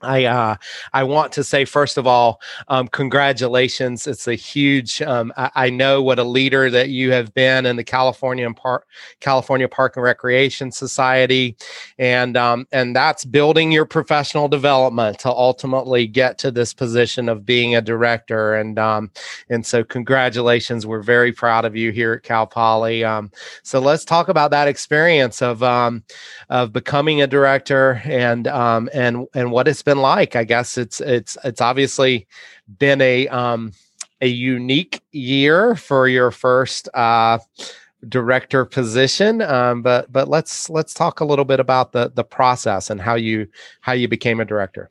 [0.04, 0.56] I uh,
[0.94, 4.08] I want to say first of all, um, congratulations!
[4.08, 5.02] It's a huge.
[5.02, 8.88] Um, I, I, know what a leader that you have been in the California Park
[9.20, 11.56] California Park and Recreation Society,
[11.98, 17.46] and um, and that's building your professional development to ultimately get to this position of
[17.46, 18.56] being a director.
[18.56, 19.12] And um,
[19.50, 20.86] and so congratulations!
[20.86, 23.04] We're very proud of you here at Cal Poly.
[23.04, 23.32] Um,
[23.64, 26.04] so let's talk about that experience of um,
[26.50, 30.36] of becoming a director and and and what it's been been like?
[30.38, 32.28] I guess it's it's it's obviously
[32.80, 33.74] been a um,
[34.22, 37.40] a unique year for your first uh,
[38.08, 39.42] director position.
[39.42, 43.16] Um, but but let's let's talk a little bit about the the process and how
[43.16, 43.48] you
[43.82, 44.90] how you became a director.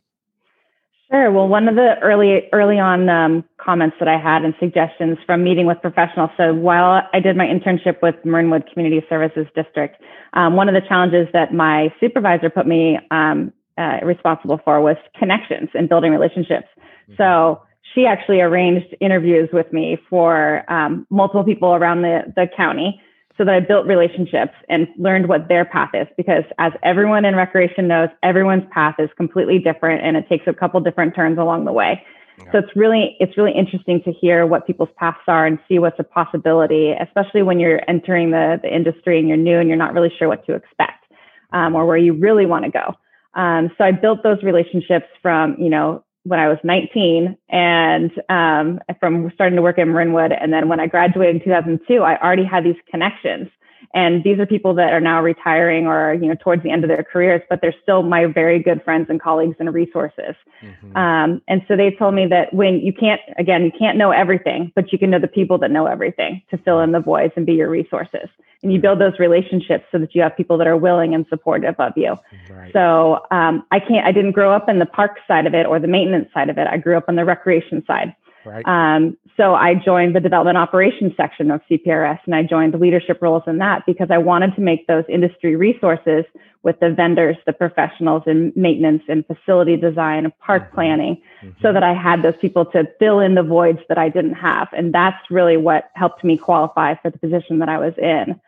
[1.11, 1.33] Sure.
[1.33, 5.43] Well, one of the early early on um, comments that I had and suggestions from
[5.43, 6.31] meeting with professionals.
[6.37, 9.97] So while I did my internship with Marinwood Community Services District,
[10.35, 14.97] um, one of the challenges that my supervisor put me um, uh, responsible for was
[15.19, 16.69] connections and building relationships.
[16.77, 17.14] Mm-hmm.
[17.16, 17.62] So
[17.95, 23.01] she actually arranged interviews with me for um, multiple people around the, the county
[23.38, 26.07] so that I built relationships and learned what their path is.
[26.16, 30.53] Because as everyone in recreation knows, everyone's path is completely different and it takes a
[30.53, 32.03] couple different turns along the way.
[32.38, 32.53] Yeah.
[32.53, 35.99] So it's really it's really interesting to hear what people's paths are and see what's
[35.99, 39.95] a possibility, especially when you're entering the, the industry and you're new and you're not
[39.95, 41.05] really sure what to expect
[41.53, 42.95] um, or where you really want to go.
[43.35, 48.81] Um, so I built those relationships from, you know, when I was 19 and um,
[48.99, 50.37] from starting to work in Marinwood.
[50.38, 53.49] And then when I graduated in 2002, I already had these connections.
[53.92, 56.88] And these are people that are now retiring or, you know, towards the end of
[56.88, 60.37] their careers, but they're still my very good friends and colleagues and resources.
[60.62, 60.96] Mm-hmm.
[60.96, 64.70] Um, and so they told me that when you can't, again, you can't know everything,
[64.76, 67.44] but you can know the people that know everything to fill in the voids and
[67.44, 68.29] be your resources
[68.62, 71.74] and you build those relationships so that you have people that are willing and supportive
[71.79, 72.16] of you.
[72.50, 72.72] Right.
[72.72, 75.79] So um, I can't, I didn't grow up in the park side of it or
[75.79, 76.66] the maintenance side of it.
[76.66, 78.14] I grew up on the recreation side.
[78.44, 78.66] Right.
[78.66, 83.20] Um, so I joined the development operations section of CPRS and I joined the leadership
[83.20, 86.24] roles in that because I wanted to make those industry resources
[86.62, 90.74] with the vendors, the professionals in maintenance and facility design and park mm-hmm.
[90.74, 91.50] planning mm-hmm.
[91.62, 94.68] so that I had those people to fill in the voids that I didn't have.
[94.72, 98.40] And that's really what helped me qualify for the position that I was in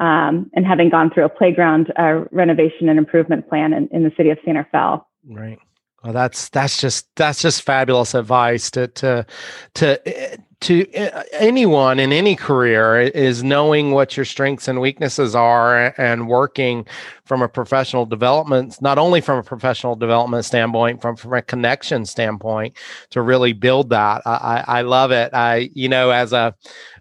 [0.00, 4.12] um, and having gone through a playground uh, renovation and improvement plan in, in the
[4.16, 5.02] city of Santa Fe.
[5.28, 5.58] Right.
[6.02, 9.26] Well, that's that's just that's just fabulous advice to to
[9.74, 10.86] to eh, to
[11.34, 16.84] anyone in any career is knowing what your strengths and weaknesses are and working
[17.24, 22.04] from a professional development, not only from a professional development standpoint, from, from a connection
[22.04, 22.76] standpoint
[23.10, 24.22] to really build that.
[24.26, 25.32] I, I, I love it.
[25.32, 26.54] I, you know, as a,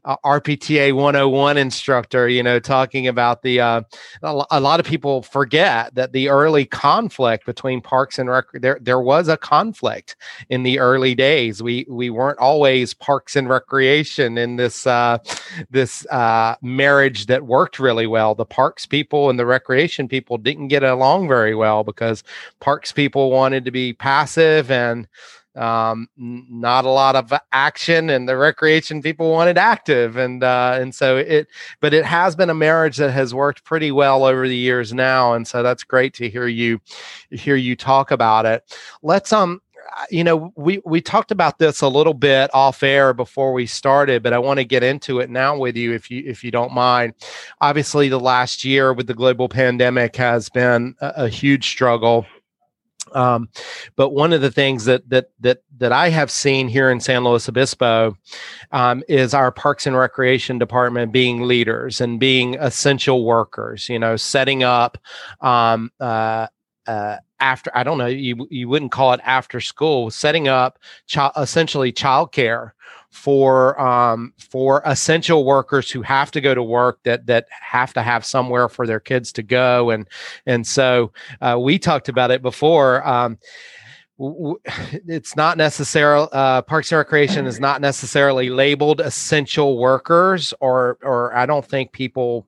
[0.07, 3.81] RPTA 101 instructor, you know, talking about the, uh,
[4.23, 9.01] a lot of people forget that the early conflict between parks and rec, there, there
[9.01, 10.15] was a conflict
[10.49, 11.61] in the early days.
[11.61, 15.17] We, we weren't always parks and recreation in this, uh,
[15.69, 18.35] this, uh, marriage that worked really well.
[18.35, 22.23] The parks people and the recreation people didn't get along very well because
[22.59, 25.07] parks people wanted to be passive and,
[25.57, 30.93] um, not a lot of action, and the recreation people wanted active, and uh, and
[30.93, 31.47] so it.
[31.79, 35.33] But it has been a marriage that has worked pretty well over the years now,
[35.33, 36.79] and so that's great to hear you
[37.31, 38.77] hear you talk about it.
[39.01, 39.59] Let's um
[40.09, 44.23] you know we we talked about this a little bit off air before we started
[44.23, 46.73] but i want to get into it now with you if you if you don't
[46.73, 47.13] mind
[47.61, 52.25] obviously the last year with the global pandemic has been a, a huge struggle
[53.13, 53.49] um,
[53.95, 57.23] but one of the things that that that that I have seen here in San
[57.23, 58.17] Luis Obispo
[58.71, 63.89] um, is our Parks and Recreation Department being leaders and being essential workers.
[63.89, 64.97] You know, setting up
[65.41, 66.47] um, uh,
[66.87, 70.79] uh, after I don't know you you wouldn't call it after school, setting up
[71.37, 72.71] essentially childcare
[73.11, 78.01] for um, for essential workers who have to go to work that that have to
[78.01, 80.07] have somewhere for their kids to go and
[80.45, 83.07] and so uh, we talked about it before.
[83.07, 83.37] Um,
[84.19, 91.35] it's not necessarily uh, parks and recreation is not necessarily labeled essential workers or or
[91.35, 92.47] i don't think people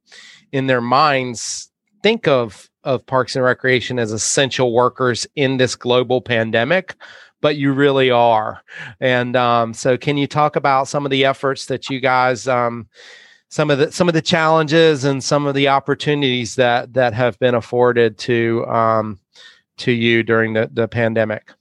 [0.51, 1.71] in their minds
[2.01, 6.95] think of of parks and recreation as essential workers in this global pandemic
[7.41, 8.61] but you really are.
[8.99, 12.87] And um, so, can you talk about some of the efforts that you guys, um,
[13.49, 17.39] some of the some of the challenges and some of the opportunities that that have
[17.39, 19.19] been afforded to um,
[19.77, 21.53] to you during the, the pandemic?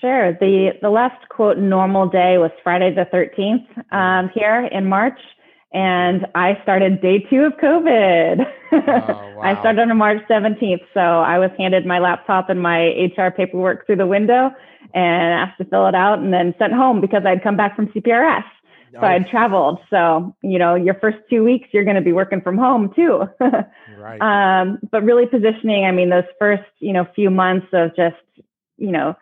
[0.00, 0.32] Sure.
[0.32, 5.20] The the last quote normal day was Friday the 13th um, here in March
[5.72, 8.46] and I started day two of COVID.
[8.72, 9.40] Oh, wow.
[9.42, 10.84] I started on March 17th.
[10.92, 14.50] So I was handed my laptop and my HR paperwork through the window
[14.94, 17.88] and asked to fill it out and then sent home because I'd come back from
[17.88, 18.44] CPRS.
[18.92, 19.06] So oh.
[19.06, 19.78] I'd traveled.
[19.88, 23.22] So, you know, your first two weeks, you're going to be working from home too.
[23.98, 24.20] right.
[24.20, 28.16] Um, but really positioning, I mean, those first, you know, few months of just,
[28.76, 29.16] you know,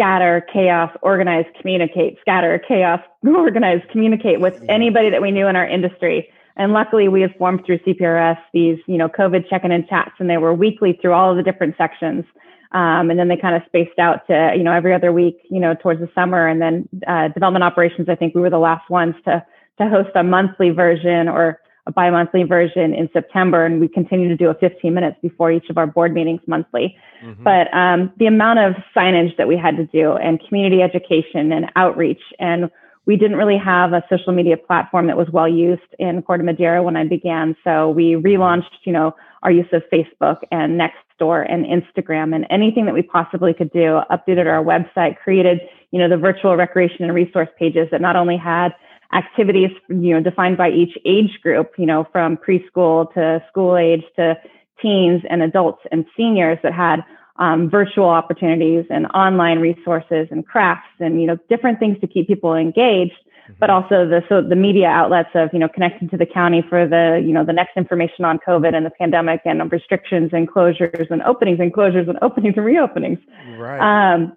[0.00, 5.68] scatter, chaos, organize, communicate, scatter, chaos, organize, communicate with anybody that we knew in our
[5.68, 6.26] industry.
[6.56, 10.28] And luckily, we had formed through CPRS these, you know, COVID check-in and chats, and
[10.28, 12.24] they were weekly through all of the different sections.
[12.72, 15.60] Um, and then they kind of spaced out to, you know, every other week, you
[15.60, 16.46] know, towards the summer.
[16.48, 19.44] And then uh, development operations, I think we were the last ones to
[19.78, 21.58] to host a monthly version or
[21.90, 25.68] a bi-monthly version in September, and we continue to do a 15 minutes before each
[25.68, 26.96] of our board meetings monthly.
[27.22, 27.42] Mm-hmm.
[27.42, 31.70] But um, the amount of signage that we had to do, and community education and
[31.76, 32.70] outreach, and
[33.06, 36.82] we didn't really have a social media platform that was well used in Corte Madera
[36.82, 37.56] when I began.
[37.64, 42.84] So we relaunched, you know, our use of Facebook and Nextdoor and Instagram and anything
[42.84, 44.00] that we possibly could do.
[44.10, 48.36] Updated our website, created, you know, the virtual recreation and resource pages that not only
[48.36, 48.74] had
[49.12, 54.04] activities, you know, defined by each age group, you know, from preschool to school age
[54.16, 54.36] to
[54.80, 57.04] teens and adults and seniors that had
[57.36, 62.28] um, virtual opportunities and online resources and crafts and, you know, different things to keep
[62.28, 63.54] people engaged, mm-hmm.
[63.58, 66.86] but also the, so the media outlets of, you know, connecting to the county for
[66.86, 71.10] the, you know, the next information on COVID and the pandemic and restrictions and closures
[71.10, 73.20] and openings and closures and openings and reopenings.
[73.58, 73.80] Right.
[74.14, 74.36] Um,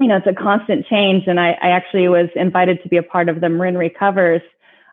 [0.00, 1.24] you know, it's a constant change.
[1.26, 4.42] And I, I actually was invited to be a part of the Marin Recovers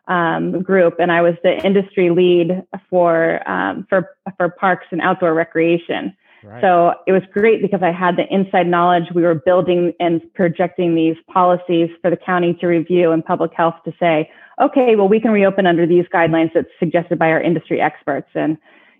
[0.06, 5.34] um, group, and I was the industry lead for um, for for parks and outdoor
[5.34, 6.16] recreation.
[6.42, 6.60] Right.
[6.60, 9.04] So it was great because I had the inside knowledge.
[9.14, 13.74] We were building and projecting these policies for the county to review and public health
[13.84, 17.80] to say, okay, well, we can reopen under these guidelines that's suggested by our industry
[17.80, 18.28] experts.
[18.34, 18.56] And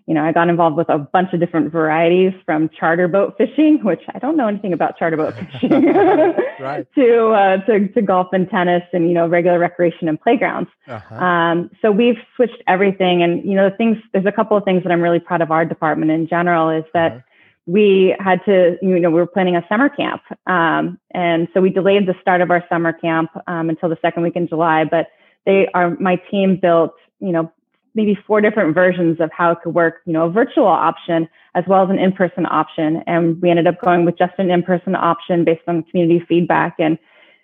[0.09, 3.77] you know, I got involved with a bunch of different varieties from charter boat fishing,
[3.83, 5.69] which I don't know anything about charter boat fishing,
[6.95, 10.71] to, uh, to, to golf and tennis and, you know, regular recreation and playgrounds.
[10.87, 11.15] Uh-huh.
[11.15, 13.21] Um, so we've switched everything.
[13.21, 15.51] And, you know, the things, there's a couple of things that I'm really proud of
[15.51, 17.21] our department in general is that uh-huh.
[17.67, 20.23] we had to, you know, we were planning a summer camp.
[20.47, 24.23] Um, and so we delayed the start of our summer camp um, until the second
[24.23, 25.05] week in July, but
[25.45, 27.51] they are, my team built, you know,
[27.99, 31.65] maybe four different versions of how it could work, you know, a virtual option as
[31.67, 33.03] well as an in-person option.
[33.07, 36.75] And we ended up going with just an in-person option based on community feedback.
[36.79, 36.97] And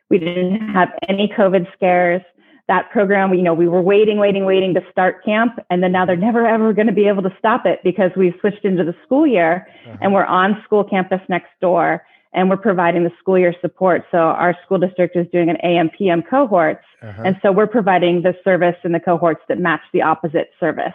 [0.09, 2.21] we didn't have any COVID scares.
[2.67, 5.59] that program, you know, we were waiting, waiting, waiting to start camp.
[5.69, 8.33] And then now they're never, ever going to be able to stop it because we've
[8.39, 9.97] switched into the school year uh-huh.
[10.01, 12.01] and we're on school campus next door
[12.35, 14.05] and we're providing the school year support.
[14.11, 16.83] So our school district is doing an AM PM cohorts.
[17.01, 17.23] Uh-huh.
[17.25, 20.93] And so we're providing the service in the cohorts that match the opposite service.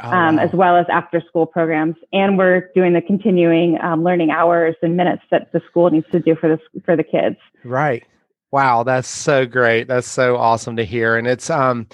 [0.00, 0.42] Oh, um, wow.
[0.42, 1.96] as well as after school programs.
[2.12, 6.18] And we're doing the continuing um, learning hours and minutes that the school needs to
[6.18, 7.36] do for the, for the kids.
[7.62, 8.04] Right.
[8.50, 9.88] Wow, that's so great.
[9.88, 11.16] That's so awesome to hear.
[11.16, 11.86] And it's um,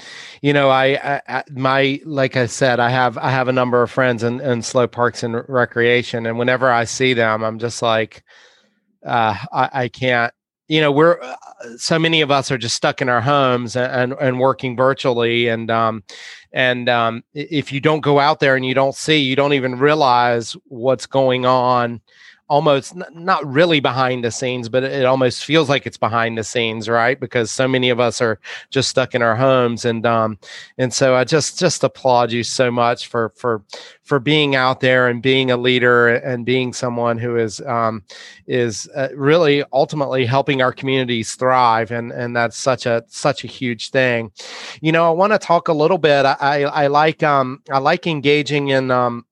[0.43, 3.93] you know, I, I, my like I said, I have I have a number of
[3.93, 8.25] friends in, in SLO Parks and Recreation, and whenever I see them, I'm just like,
[9.05, 10.33] uh, I, I can't.
[10.69, 11.35] You know, we're uh,
[11.79, 15.49] so many of us are just stuck in our homes and and, and working virtually,
[15.49, 16.05] and um,
[16.53, 19.79] and um, if you don't go out there and you don't see, you don't even
[19.79, 22.01] realize what's going on
[22.49, 26.89] almost not really behind the scenes, but it almost feels like it's behind the scenes,
[26.89, 27.21] right?
[27.21, 30.39] Because so many of us are just stuck in our homes, and um,
[30.79, 33.63] and so I just just applaud you so much for for
[34.03, 38.03] for being out there and being a leader and being someone who is um,
[38.47, 43.47] is uh, really ultimately helping our communities thrive, and and that's such a such a
[43.47, 44.33] huge thing.
[44.81, 46.25] You know, I want to talk a little bit.
[46.25, 49.27] I I, I like um I like engaging in um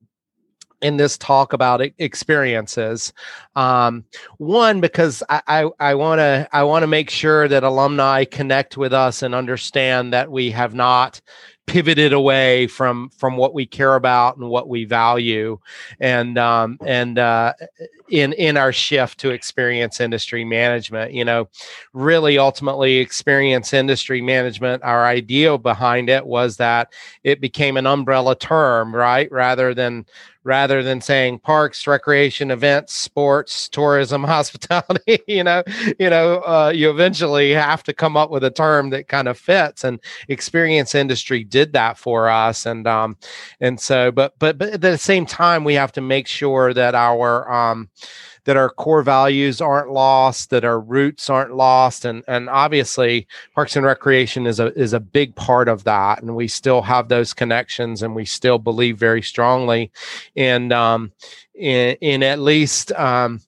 [0.86, 3.12] in this talk about experiences.
[3.56, 4.04] Um,
[4.38, 9.20] one, because I want to I want to make sure that alumni connect with us
[9.20, 11.20] and understand that we have not
[11.66, 15.58] pivoted away from from what we care about and what we value
[16.00, 17.52] and um, and uh,
[18.08, 21.48] in in our shift to experience industry management you know
[21.92, 26.92] really ultimately experience industry management our idea behind it was that
[27.24, 30.06] it became an umbrella term right rather than
[30.46, 35.18] rather than saying parks, recreation, events, sports, tourism, hospitality.
[35.26, 35.62] you know,
[35.98, 39.36] you know, uh, you eventually have to come up with a term that kind of
[39.36, 39.82] fits.
[39.82, 39.98] And
[40.28, 42.66] experience industry did that for us.
[42.66, 43.16] And um,
[43.60, 46.94] and so, but but but at the same time, we have to make sure that
[46.94, 47.88] our um
[48.44, 53.74] that our core values aren't lost, that our roots aren't lost, and and obviously Parks
[53.74, 57.32] and Recreation is a is a big part of that, and we still have those
[57.32, 59.90] connections, and we still believe very strongly
[60.36, 61.10] and um,
[61.54, 63.40] in, in at least um,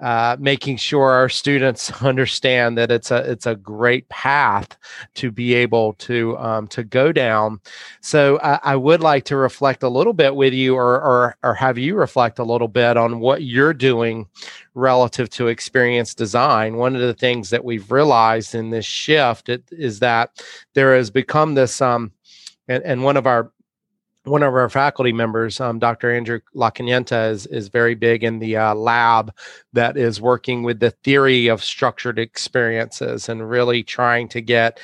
[0.00, 4.76] uh, making sure our students understand that it's a it's a great path
[5.14, 7.60] to be able to um, to go down.
[8.02, 11.54] So I, I, would like to reflect a little bit with you, or, or or
[11.54, 14.26] have you reflect a little bit on what you're doing
[14.74, 16.76] relative to experience design.
[16.76, 21.10] One of the things that we've realized in this shift it, is that there has
[21.10, 22.12] become this um,
[22.68, 23.50] and, and one of our
[24.26, 26.12] one of our faculty members, um, Dr.
[26.12, 29.32] Andrew LaCanienta, is, is very big in the uh, lab
[29.72, 34.80] that is working with the theory of structured experiences and really trying to get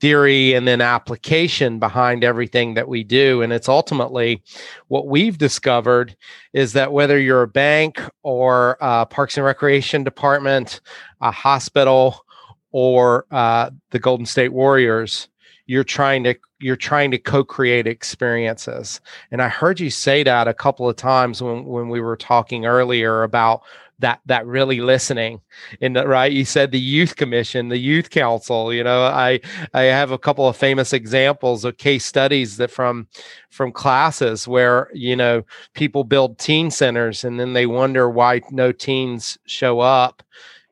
[0.00, 3.42] theory and then application behind everything that we do.
[3.42, 4.42] And it's ultimately
[4.88, 6.16] what we've discovered
[6.52, 10.80] is that whether you're a bank or a Parks and Recreation Department,
[11.20, 12.24] a hospital,
[12.70, 15.28] or uh, the Golden State Warriors,
[15.66, 19.00] you're trying to you're trying to co-create experiences.
[19.30, 22.64] And i heard you say that a couple of times when when we were talking
[22.64, 23.62] earlier about
[23.98, 25.40] that that really listening.
[25.82, 29.40] And right you said the youth commission the youth council you know i
[29.74, 33.06] i have a couple of famous examples of case studies that from
[33.50, 38.72] from classes where you know people build teen centers and then they wonder why no
[38.72, 40.22] teens show up.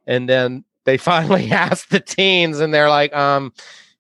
[0.07, 3.53] And then they finally ask the teens and they're like um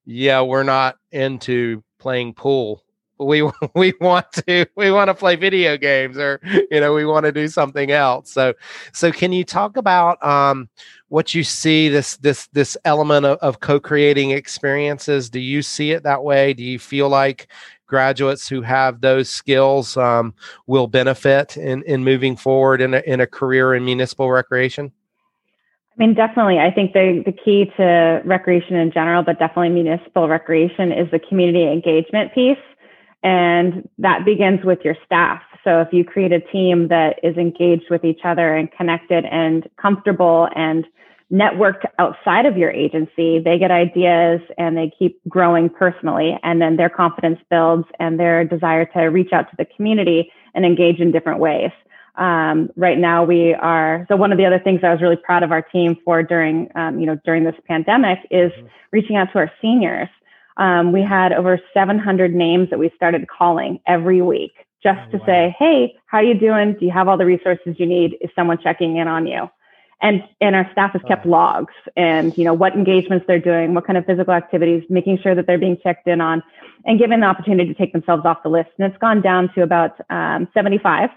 [0.04, 2.82] yeah, we're not into playing pool.
[3.18, 3.42] We
[3.74, 7.32] we want to we want to play video games or you know we want to
[7.32, 8.32] do something else.
[8.32, 8.54] So
[8.92, 10.68] so can you talk about um,
[11.08, 15.30] what you see this this this element of, of co-creating experiences?
[15.30, 16.52] Do you see it that way?
[16.52, 17.48] Do you feel like
[17.86, 20.34] graduates who have those skills um,
[20.66, 24.90] will benefit in in moving forward in a, in a career in municipal recreation?
[25.94, 26.58] I mean, definitely.
[26.58, 31.18] I think the, the key to recreation in general, but definitely municipal recreation, is the
[31.18, 32.56] community engagement piece.
[33.22, 35.42] And that begins with your staff.
[35.64, 39.68] So if you create a team that is engaged with each other and connected and
[39.80, 40.84] comfortable and
[41.30, 46.38] networked outside of your agency, they get ideas and they keep growing personally.
[46.42, 50.64] And then their confidence builds and their desire to reach out to the community and
[50.64, 51.70] engage in different ways.
[52.14, 55.42] Um, right now we are, so one of the other things I was really proud
[55.42, 58.66] of our team for during, um, you know, during this pandemic is mm-hmm.
[58.90, 60.08] reaching out to our seniors.
[60.58, 65.16] Um, we had over 700 names that we started calling every week just oh, to
[65.18, 65.26] wow.
[65.26, 66.76] say, Hey, how are you doing?
[66.78, 68.18] Do you have all the resources you need?
[68.20, 69.48] Is someone checking in on you?
[70.02, 73.86] and and our staff has kept logs and you know what engagements they're doing what
[73.86, 76.42] kind of physical activities making sure that they're being checked in on
[76.84, 79.62] and given the opportunity to take themselves off the list and it's gone down to
[79.62, 81.08] about um, 75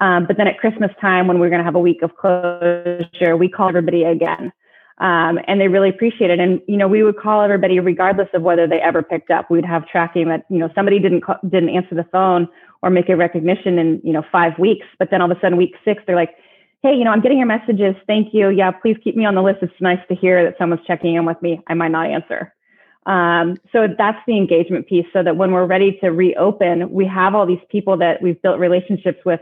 [0.00, 3.36] um, but then at christmas time when we're going to have a week of closure
[3.36, 4.52] we call everybody again
[4.98, 8.42] um, and they really appreciate it and you know we would call everybody regardless of
[8.42, 11.70] whether they ever picked up we'd have tracking that you know somebody didn't call, didn't
[11.70, 12.48] answer the phone
[12.82, 15.56] or make a recognition in you know five weeks but then all of a sudden
[15.56, 16.34] week six they're like
[16.82, 17.94] hey, you know, I'm getting your messages.
[18.06, 18.48] Thank you.
[18.48, 19.58] Yeah, please keep me on the list.
[19.62, 21.60] It's nice to hear that someone's checking in with me.
[21.66, 22.54] I might not answer.
[23.06, 27.34] Um, so that's the engagement piece so that when we're ready to reopen, we have
[27.34, 29.40] all these people that we've built relationships with.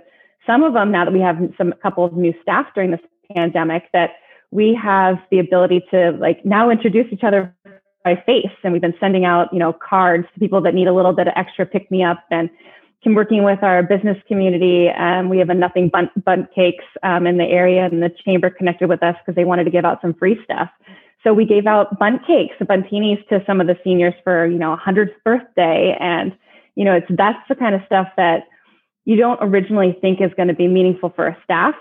[0.48, 3.00] Some of them, now that we have some couple of new staff during this
[3.34, 4.12] pandemic, that
[4.50, 7.54] we have the ability to like now introduce each other
[8.02, 8.46] by face.
[8.64, 11.28] And we've been sending out, you know, cards to people that need a little bit
[11.28, 12.48] of extra pick me up and
[13.02, 14.88] can working with our business community.
[14.88, 18.50] Um, we have a nothing Bundt, Bundt cakes um, in the area, and the chamber
[18.50, 20.70] connected with us because they wanted to give out some free stuff.
[21.22, 24.58] So we gave out Bundt cakes, the Bundtinis to some of the seniors for you
[24.58, 26.36] know 100th birthday, and
[26.74, 28.44] you know it's that's the kind of stuff that
[29.08, 31.74] you don't originally think is going to be meaningful for a staff.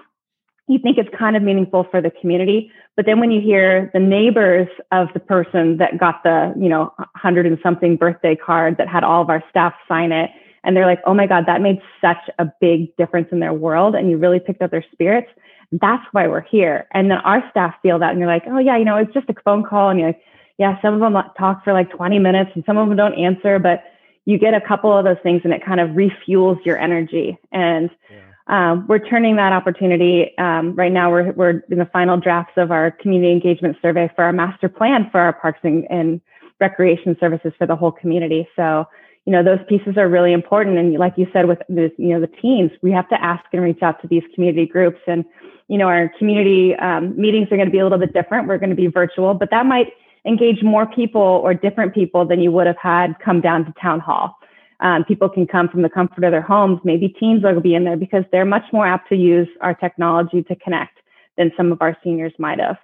[0.69, 3.99] You think it's kind of meaningful for the community, but then when you hear the
[3.99, 8.87] neighbors of the person that got the you know 100 and something birthday card that
[8.87, 10.31] had all of our staff sign it
[10.63, 13.93] and they're like, oh my God, that made such a big difference in their world.
[13.93, 15.27] And you really picked up their spirits.
[15.73, 16.87] That's why we're here.
[16.93, 18.11] And then our staff feel that.
[18.11, 19.89] And you're like, oh yeah, you know, it's just a phone call.
[19.89, 20.21] And you're like,
[20.57, 23.59] yeah, some of them talk for like 20 minutes and some of them don't answer,
[23.59, 23.83] but
[24.27, 27.39] you get a couple of those things and it kind of refuels your energy.
[27.53, 28.71] And yeah.
[28.71, 30.37] um, we're turning that opportunity.
[30.37, 34.25] Um, right now, we're, we're in the final drafts of our community engagement survey for
[34.25, 36.19] our master plan for our parks and, and
[36.59, 38.45] recreation services for the whole community.
[38.57, 38.85] So
[39.23, 42.21] you know those pieces are really important and like you said with the you know
[42.21, 45.25] the teens we have to ask and reach out to these community groups and
[45.67, 48.57] you know our community um, meetings are going to be a little bit different we're
[48.57, 49.87] going to be virtual but that might
[50.27, 53.99] engage more people or different people than you would have had come down to town
[53.99, 54.37] hall
[54.79, 57.83] um, people can come from the comfort of their homes maybe teens will be in
[57.83, 60.99] there because they're much more apt to use our technology to connect
[61.37, 62.77] than some of our seniors might have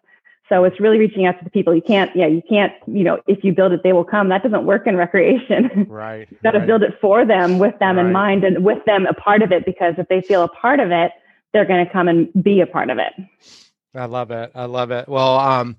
[0.50, 1.74] so it's really reaching out to the people.
[1.74, 4.30] You can't, yeah, you can't, you know, if you build it, they will come.
[4.30, 5.88] That doesn't work in recreation.
[5.94, 6.28] Right.
[6.30, 6.68] you got to right.
[6.68, 8.06] build it for them, with them right.
[8.06, 9.66] in mind, and with them a part of it.
[9.66, 11.12] Because if they feel a part of it,
[11.52, 13.14] they're going to come and be a part of it.
[13.96, 14.52] I love it.
[14.56, 15.08] I love it.
[15.08, 15.78] Well, um,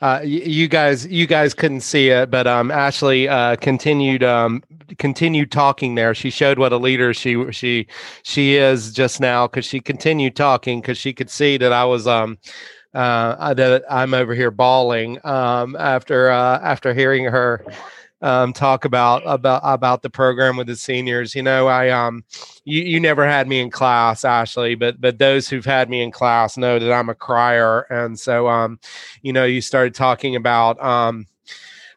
[0.00, 4.62] uh, you, you guys, you guys couldn't see it, but um, Ashley uh, continued um,
[4.98, 6.14] continued talking there.
[6.14, 7.86] She showed what a leader she she
[8.22, 12.06] she is just now because she continued talking because she could see that I was
[12.06, 12.38] um
[12.94, 17.64] uh, that I'm over here bawling um, after uh, after hearing her
[18.22, 21.34] um, talk about about about the program with the seniors.
[21.34, 22.24] You know, I um,
[22.64, 26.10] you you never had me in class, Ashley, but but those who've had me in
[26.10, 28.78] class know that I'm a crier, and so um,
[29.22, 31.26] you know, you started talking about um,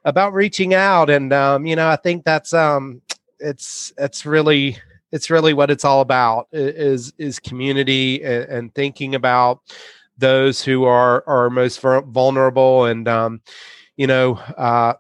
[0.06, 3.02] about reaching out, and um, you know, I think that's um,
[3.40, 4.78] it's it's really
[5.12, 9.62] it's really what it's all about is is community and, and thinking about
[10.18, 13.42] those who are are most vulnerable and um,
[13.98, 14.94] you know uh,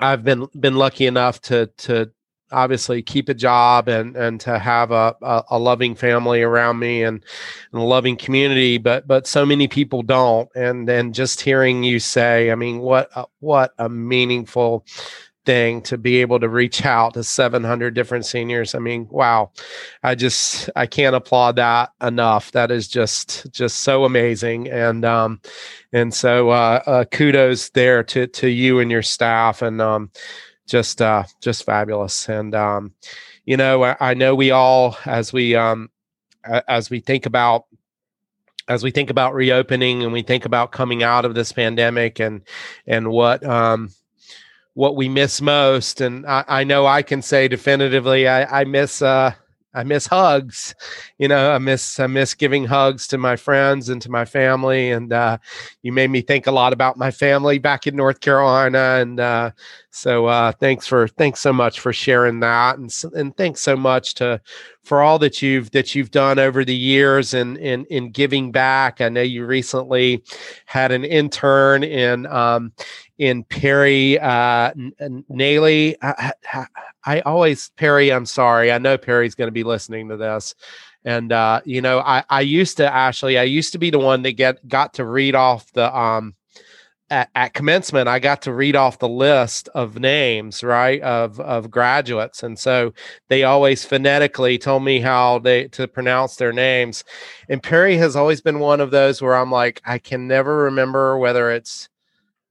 [0.00, 2.10] I've been been lucky enough to to
[2.52, 7.02] obviously keep a job and and to have a, a, a loving family around me
[7.02, 7.24] and,
[7.72, 10.48] and, a loving community but but so many people don't.
[10.54, 14.84] And and just hearing you say i mean what a, what a meaningful
[15.46, 18.74] thing to be able to reach out to 700 different seniors.
[18.74, 19.52] I mean wow.
[20.02, 22.52] I just i can't applaud that enough.
[22.52, 24.68] That is just just so amazing.
[24.68, 25.40] And um
[25.92, 30.10] and so uh, uh kudos there to to you and your staff and um
[30.68, 32.28] just uh just fabulous.
[32.28, 32.92] And um
[33.44, 35.90] you know I, I know we all as we um
[36.68, 37.64] as we think about
[38.68, 42.42] as we think about reopening and we think about coming out of this pandemic and
[42.86, 43.90] and what um
[44.76, 46.02] what we miss most.
[46.02, 49.32] And I, I know I can say definitively, I, I miss, uh,
[49.72, 50.74] I miss hugs.
[51.18, 54.90] You know, I miss I miss giving hugs to my friends and to my family.
[54.90, 55.36] And uh,
[55.82, 58.98] you made me think a lot about my family back in North Carolina.
[59.00, 59.50] And uh,
[59.90, 62.78] so uh, thanks for thanks so much for sharing that.
[62.78, 64.40] And and thanks so much to
[64.82, 68.52] for all that you've that you've done over the years and in, in, in giving
[68.52, 69.02] back.
[69.02, 70.22] I know you recently
[70.64, 72.72] had an intern in um,
[73.18, 74.72] in Perry uh,
[75.30, 75.96] Naley.
[76.02, 76.66] I, I,
[77.04, 78.12] I, always Perry.
[78.12, 78.72] I'm sorry.
[78.72, 80.54] I know Perry's going to be listening to this,
[81.04, 83.38] and uh, you know, I I used to Ashley.
[83.38, 86.34] I used to be the one that get got to read off the um
[87.10, 91.70] at, at, commencement, I got to read off the list of names, right, of of
[91.70, 92.92] graduates, and so
[93.28, 97.04] they always phonetically told me how they to pronounce their names.
[97.48, 101.16] And Perry has always been one of those where I'm like, I can never remember
[101.18, 101.88] whether it's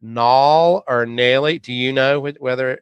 [0.06, 1.62] Nall or Naley.
[1.62, 2.80] Do you know whether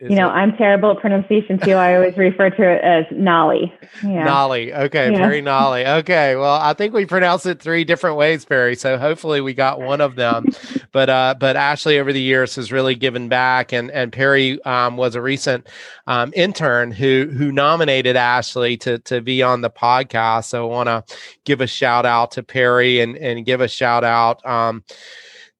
[0.00, 0.32] is you know, it?
[0.32, 1.72] I'm terrible at pronunciation too.
[1.72, 3.72] I always refer to it as Nolly.
[4.02, 4.24] Yeah.
[4.24, 4.74] Nolly.
[4.74, 5.18] Okay, yeah.
[5.18, 5.86] Perry Nolly.
[5.86, 6.34] Okay.
[6.34, 8.74] Well, I think we pronounced it three different ways, Perry.
[8.74, 10.46] So hopefully we got one of them.
[10.92, 14.96] but uh, but Ashley over the years has really given back, and and Perry um,
[14.96, 15.68] was a recent
[16.08, 20.46] um, intern who who nominated Ashley to to be on the podcast.
[20.46, 24.02] So I want to give a shout out to Perry and and give a shout
[24.02, 24.44] out.
[24.44, 24.82] Um,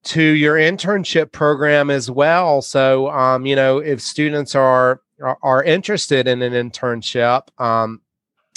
[0.05, 2.61] to your internship program as well.
[2.61, 5.01] So, um, you know, if students are
[5.41, 8.01] are, interested in an internship, um,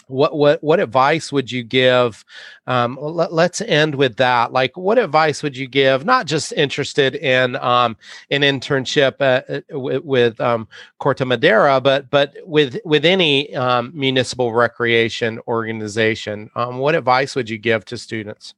[0.09, 2.25] what what what advice would you give?
[2.67, 4.53] Um, let, us end with that.
[4.53, 6.05] Like, what advice would you give?
[6.05, 7.97] Not just interested in um,
[8.31, 10.69] an internship uh, uh with, with um,
[10.99, 16.51] Corte Madera, but but with with any um, municipal recreation organization.
[16.57, 18.55] Um, what advice would you give to students?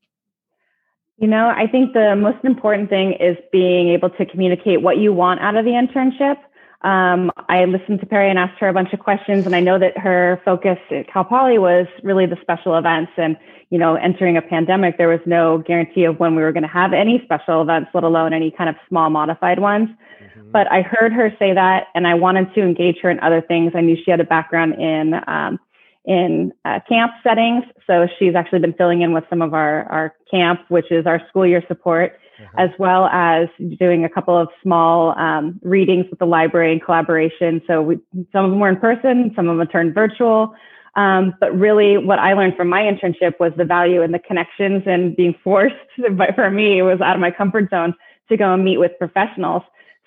[1.21, 5.13] You know, I think the most important thing is being able to communicate what you
[5.13, 6.37] want out of the internship.
[6.81, 9.79] Um, I listened to Perry and asked her a bunch of questions, and I know
[9.79, 13.13] that her focus at Cal Poly was really the special events.
[13.19, 13.37] And
[13.69, 16.69] you know, entering a pandemic, there was no guarantee of when we were going to
[16.69, 19.91] have any special events, let alone any kind of small modified ones.
[19.91, 20.51] Mm-hmm.
[20.53, 23.73] But I heard her say that, and I wanted to engage her in other things.
[23.75, 25.61] I knew she had a background in um,
[26.05, 27.65] in uh, camp settings.
[27.87, 31.21] So she's actually been filling in with some of our, our camp, which is our
[31.29, 32.59] school year support, mm-hmm.
[32.59, 33.49] as well as
[33.79, 37.61] doing a couple of small um, readings with the library in collaboration.
[37.67, 37.99] So we,
[38.33, 40.55] some of them were in person, some of them turned virtual.
[40.97, 44.83] Um, but really, what I learned from my internship was the value in the connections
[44.87, 45.77] and being forced,
[46.13, 47.95] but for me, it was out of my comfort zone
[48.29, 49.63] to go and meet with professionals.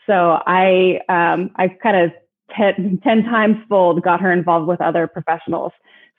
[0.06, 2.12] So I, um, I kind of
[2.56, 5.72] ten, 10 times fold got her involved with other professionals.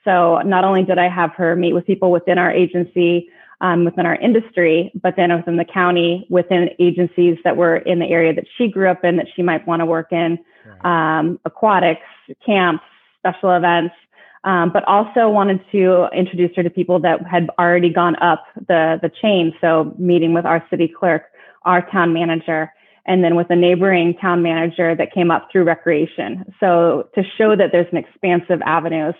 [0.03, 3.29] So not only did I have her meet with people within our agency,
[3.61, 8.05] um, within our industry, but then within the county, within agencies that were in the
[8.05, 10.37] area that she grew up in, that she might want to work in,
[10.83, 11.19] right.
[11.19, 12.05] um, aquatics,
[12.45, 12.83] camps,
[13.19, 13.95] special events,
[14.43, 18.99] um, but also wanted to introduce her to people that had already gone up the,
[19.01, 19.53] the chain.
[19.59, 21.23] So meeting with our city clerk,
[21.63, 22.71] our town manager,
[23.05, 26.43] and then with a neighboring town manager that came up through recreation.
[26.59, 29.15] So to show that there's an expansive avenues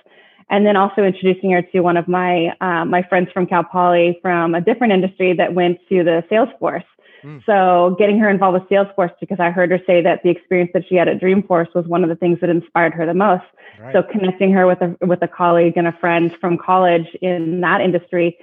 [0.49, 4.19] and then also introducing her to one of my uh, my friends from Cal Poly
[4.21, 6.83] from a different industry that went to the Salesforce.
[7.23, 7.43] Mm.
[7.45, 10.83] So getting her involved with Salesforce because I heard her say that the experience that
[10.87, 13.43] she had at Dreamforce was one of the things that inspired her the most.
[13.79, 13.93] Right.
[13.93, 17.81] So connecting her with a with a colleague and a friend from college in that
[17.81, 18.37] industry,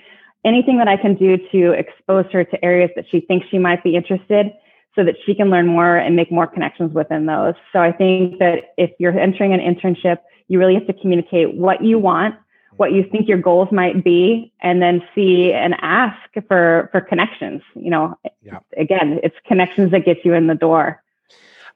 [0.44, 3.84] anything that I can do to expose her to areas that she thinks she might
[3.84, 4.52] be interested
[4.94, 7.54] so that she can learn more and make more connections within those.
[7.72, 10.18] So I think that if you're entering an internship,
[10.48, 12.34] you really have to communicate what you want,
[12.76, 17.62] what you think your goals might be, and then see and ask for for connections.
[17.74, 18.58] You know, yeah.
[18.76, 21.02] again, it's connections that get you in the door.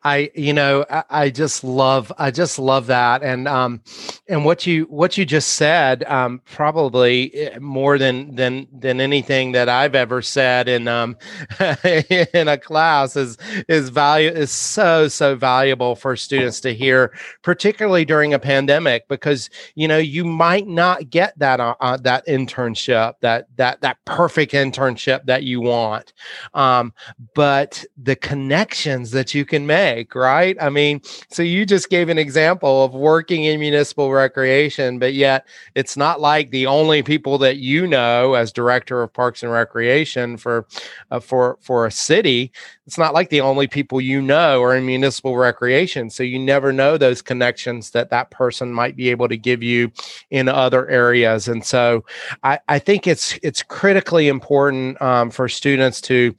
[0.04, 3.80] I, you know, I, I, just love, I just love that, and um,
[4.28, 9.52] and what you what you just said, um, probably eh, more than than than anything
[9.52, 11.16] that I've ever said in um
[11.84, 13.36] in a class is
[13.68, 19.50] is value is so so valuable for students to hear, particularly during a pandemic, because
[19.74, 24.52] you know you might not get that uh, uh that internship, that that that perfect
[24.52, 26.12] internship that you want,
[26.54, 26.92] um,
[27.34, 30.56] but the connections that you can make make, right?
[30.60, 35.46] I mean, so you just gave an example of working in municipal recreation, but yet
[35.74, 40.36] it's not like the only people that you know as director of Parks and Recreation
[40.36, 40.66] for
[41.10, 42.52] uh, for for a city
[42.86, 46.72] it's not like the only people you know are in municipal recreation so you never
[46.72, 49.90] know those connections that that person might be able to give you
[50.30, 52.04] in other areas and so
[52.44, 56.34] i, I think it's it's critically important um, for students to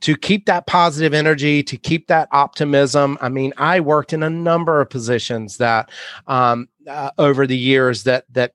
[0.00, 4.30] to keep that positive energy to keep that optimism i mean i worked in a
[4.30, 5.90] number of positions that
[6.26, 8.54] um, uh, over the years that that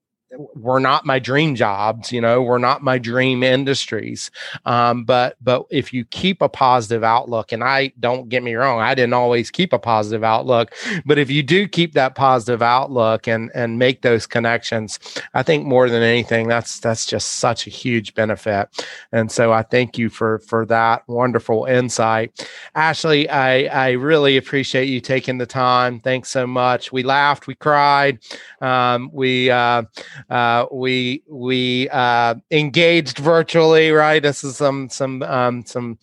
[0.56, 4.32] were not my dream jobs you know were not my dream industries.
[4.66, 8.80] Um, but but if you keep a positive outlook and i don't get me wrong
[8.80, 10.74] i didn't always keep a positive outlook
[11.06, 15.00] but if you do keep that positive outlook and and make those connections
[15.34, 18.70] i think more than anything that's that's just such a huge benefit.
[19.12, 22.48] And so i thank you for for that wonderful insight.
[22.76, 26.00] Ashley i i really appreciate you taking the time.
[26.00, 26.92] Thanks so much.
[26.92, 28.20] We laughed we cried
[28.62, 29.84] um, we uh,
[30.30, 34.22] uh, we we uh, engaged virtually, right?
[34.22, 35.98] This is some some um, some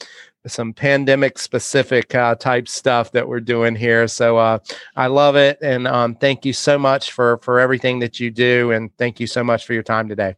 [0.47, 4.07] some pandemic specific uh, type stuff that we're doing here.
[4.09, 4.59] So uh,
[4.97, 8.71] I love it, and um, thank you so much for for everything that you do,
[8.71, 10.37] and thank you so much for your time today.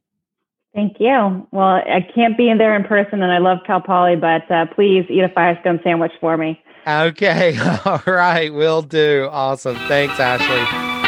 [0.74, 1.46] Thank you.
[1.52, 4.66] Well, I can't be in there in person, and I love Cal Poly, but uh,
[4.66, 6.60] please eat a Firestone sandwich for me.
[6.86, 7.58] Okay.
[7.84, 8.52] All right.
[8.52, 9.28] Will do.
[9.32, 9.76] Awesome.
[9.88, 11.05] Thanks, Ashley.